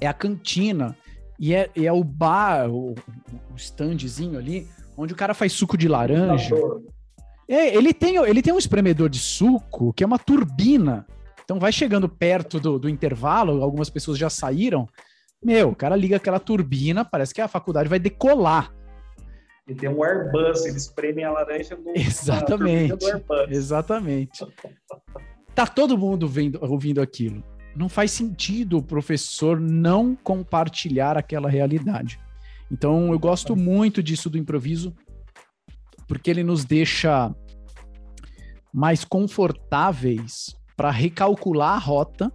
[0.00, 0.96] é a cantina
[1.38, 2.94] e é, é o bar, o,
[3.52, 4.66] o standzinho ali,
[4.96, 6.54] onde o cara faz suco de laranja.
[7.48, 11.06] É, ele, tem, ele tem um espremedor de suco que é uma turbina.
[11.42, 14.86] Então vai chegando perto do, do intervalo, algumas pessoas já saíram.
[15.42, 18.74] Meu, o cara liga aquela turbina, parece que a faculdade vai decolar.
[19.66, 23.04] E tem um Airbus, eles espremem a laranja no Exatamente.
[23.50, 24.46] Exatamente.
[25.54, 27.42] Tá todo mundo vendo, ouvindo aquilo.
[27.74, 32.18] Não faz sentido o professor não compartilhar aquela realidade.
[32.70, 34.94] Então eu gosto muito disso do improviso
[36.08, 37.32] porque ele nos deixa
[38.72, 42.32] mais confortáveis para recalcular a rota,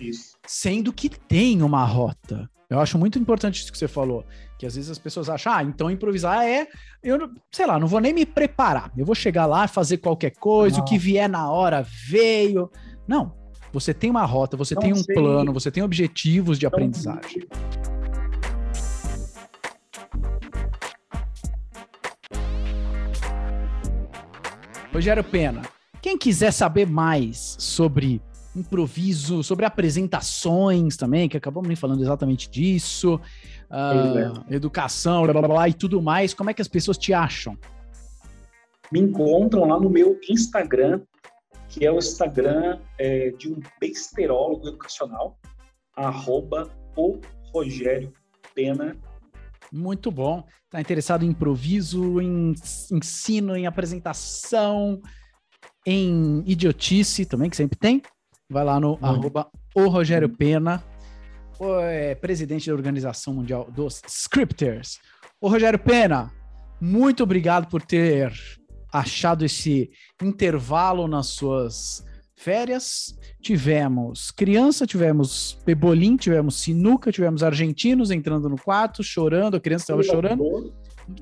[0.00, 0.36] Isso.
[0.46, 2.50] sendo que tem uma rota.
[2.68, 4.24] Eu acho muito importante isso que você falou,
[4.58, 6.66] que às vezes as pessoas acham, ah, então improvisar é,
[7.02, 10.80] eu sei lá, não vou nem me preparar, eu vou chegar lá, fazer qualquer coisa,
[10.80, 12.70] o que vier na hora veio.
[13.06, 13.32] Não,
[13.72, 15.14] você tem uma rota, você não tem um sei.
[15.14, 17.46] plano, você tem objetivos de não aprendizagem.
[17.52, 17.93] Sei.
[24.94, 25.62] Rogério Pena,
[26.00, 28.22] quem quiser saber mais sobre
[28.54, 33.16] improviso, sobre apresentações também, que acabamos nem falando exatamente disso,
[33.68, 34.54] uh, é.
[34.54, 37.58] educação, blá, blá, blá, e tudo mais, como é que as pessoas te acham?
[38.92, 41.00] Me encontram lá no meu Instagram,
[41.68, 45.36] que é o Instagram é, de um besterólogo educacional,
[45.96, 47.18] arroba o
[47.52, 48.12] Rogério
[48.54, 48.96] Pena
[49.74, 50.46] muito bom.
[50.70, 52.54] Tá interessado em improviso, em
[52.92, 55.02] ensino, em apresentação,
[55.84, 58.00] em idiotice também, que sempre tem.
[58.48, 60.82] Vai lá no arroba o Rogério Pena,
[61.58, 65.00] o, é, presidente da Organização Mundial dos Scripters.
[65.40, 66.32] O Rogério Pena,
[66.80, 68.32] muito obrigado por ter
[68.92, 69.90] achado esse
[70.22, 72.04] intervalo nas suas
[72.36, 79.84] férias, tivemos criança, tivemos pebolim, tivemos sinuca, tivemos argentinos entrando no quarto, chorando, a criança
[79.84, 80.74] estava chorando.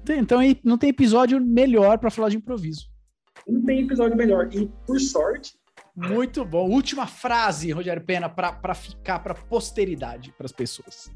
[0.08, 2.88] Então não tem episódio melhor para falar de improviso.
[3.46, 4.48] Não tem episódio melhor.
[4.52, 5.54] E por sorte.
[5.94, 6.70] Muito bom.
[6.70, 11.10] Última frase, Rogério Pena, para ficar para posteridade, para as pessoas.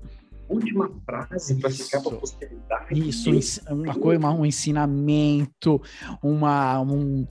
[0.49, 3.09] última frase para ficar para posteridade.
[3.09, 3.31] Isso,
[3.71, 5.81] uma coisa, um ensinamento,
[6.23, 7.27] uma, um,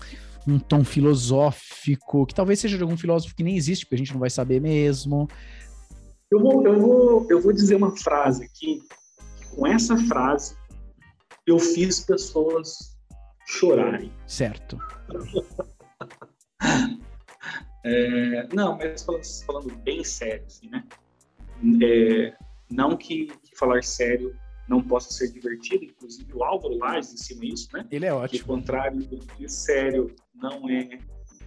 [0.48, 4.14] um tom filosófico, que talvez seja de algum filósofo que nem existe, porque a gente
[4.14, 5.28] não vai saber mesmo.
[6.30, 8.82] Eu vou, eu vou, eu vou dizer uma frase aqui.
[9.56, 10.56] Com essa frase,
[11.48, 12.96] eu fiz pessoas
[13.48, 14.12] chorarem.
[14.28, 14.78] Certo.
[17.86, 20.84] é, não, mas falando, falando, bem sério, assim, né?
[21.82, 22.34] É,
[22.70, 24.36] não que, que, falar sério
[24.68, 27.88] não possa ser divertido, inclusive o Álvaro Lages ensina isso, né?
[27.92, 28.40] Ele é ótimo.
[28.40, 31.00] Que o contrário de sério não é,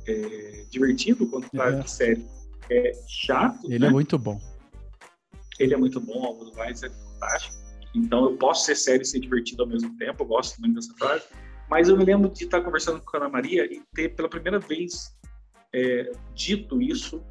[0.07, 1.82] é divertido, o contrário é.
[1.82, 2.39] de sério
[2.70, 3.64] é chato.
[3.66, 3.86] Ele é né?
[3.86, 4.41] é muito bom.
[5.59, 7.57] Ele é muito bom, o Álvaro Lages é fantástico.
[7.95, 10.95] Então eu posso ser sério e ser divertido ao mesmo tempo, eu gosto muito dessa
[10.95, 11.24] frase.
[11.68, 14.59] Mas eu me lembro de estar conversando com a Ana Maria e ter pela primeira
[14.59, 15.14] vez
[15.74, 17.22] é, dito isso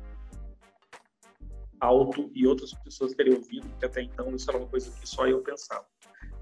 [1.80, 5.28] alto e outras pessoas terem ouvido, porque até então isso era uma coisa que só
[5.28, 5.86] eu pensava.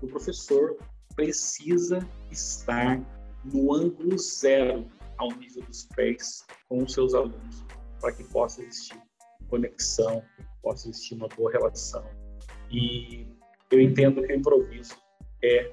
[0.02, 0.78] O professor
[1.16, 2.00] precisa
[2.32, 3.00] estar
[3.44, 7.66] no ângulo zero ao nível dos pés com os seus alunos,
[8.00, 9.02] para que possa existir
[9.50, 10.24] conexão,
[10.62, 12.04] possa existir uma boa relação.
[12.72, 13.28] E
[13.72, 14.96] eu entendo que o improviso
[15.44, 15.72] é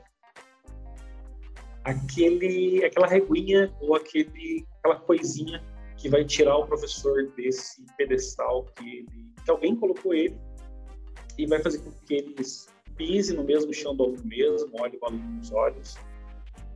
[1.84, 5.62] aquele, aquela reguinha ou aquele, aquela coisinha
[5.96, 10.36] que vai tirar o professor desse pedestal que, ele, que alguém colocou ele
[11.38, 12.34] e vai fazer com que ele
[12.96, 15.96] pise no mesmo chão do aluno mesmo, olhe o aluno nos olhos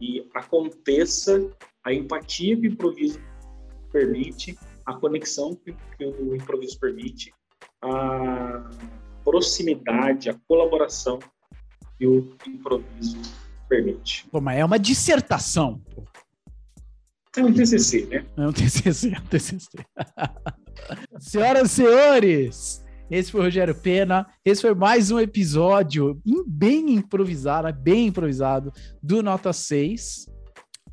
[0.01, 1.51] e aconteça
[1.87, 3.21] a empatia que o improviso
[3.93, 7.33] permite, a conexão que, que o improviso permite,
[7.81, 8.69] a
[9.25, 11.21] proximidade, a colaboração
[11.97, 13.17] que o improviso
[13.69, 14.27] permite.
[14.33, 15.81] Pô, mas é uma dissertação.
[17.37, 18.27] É um TCC, né?
[18.37, 19.69] É um TCC, é um TCC.
[21.21, 24.27] Senhoras e senhores, esse foi o Rogério Pena.
[24.45, 30.36] Esse foi mais um episódio bem improvisado, bem improvisado, do Nota 6.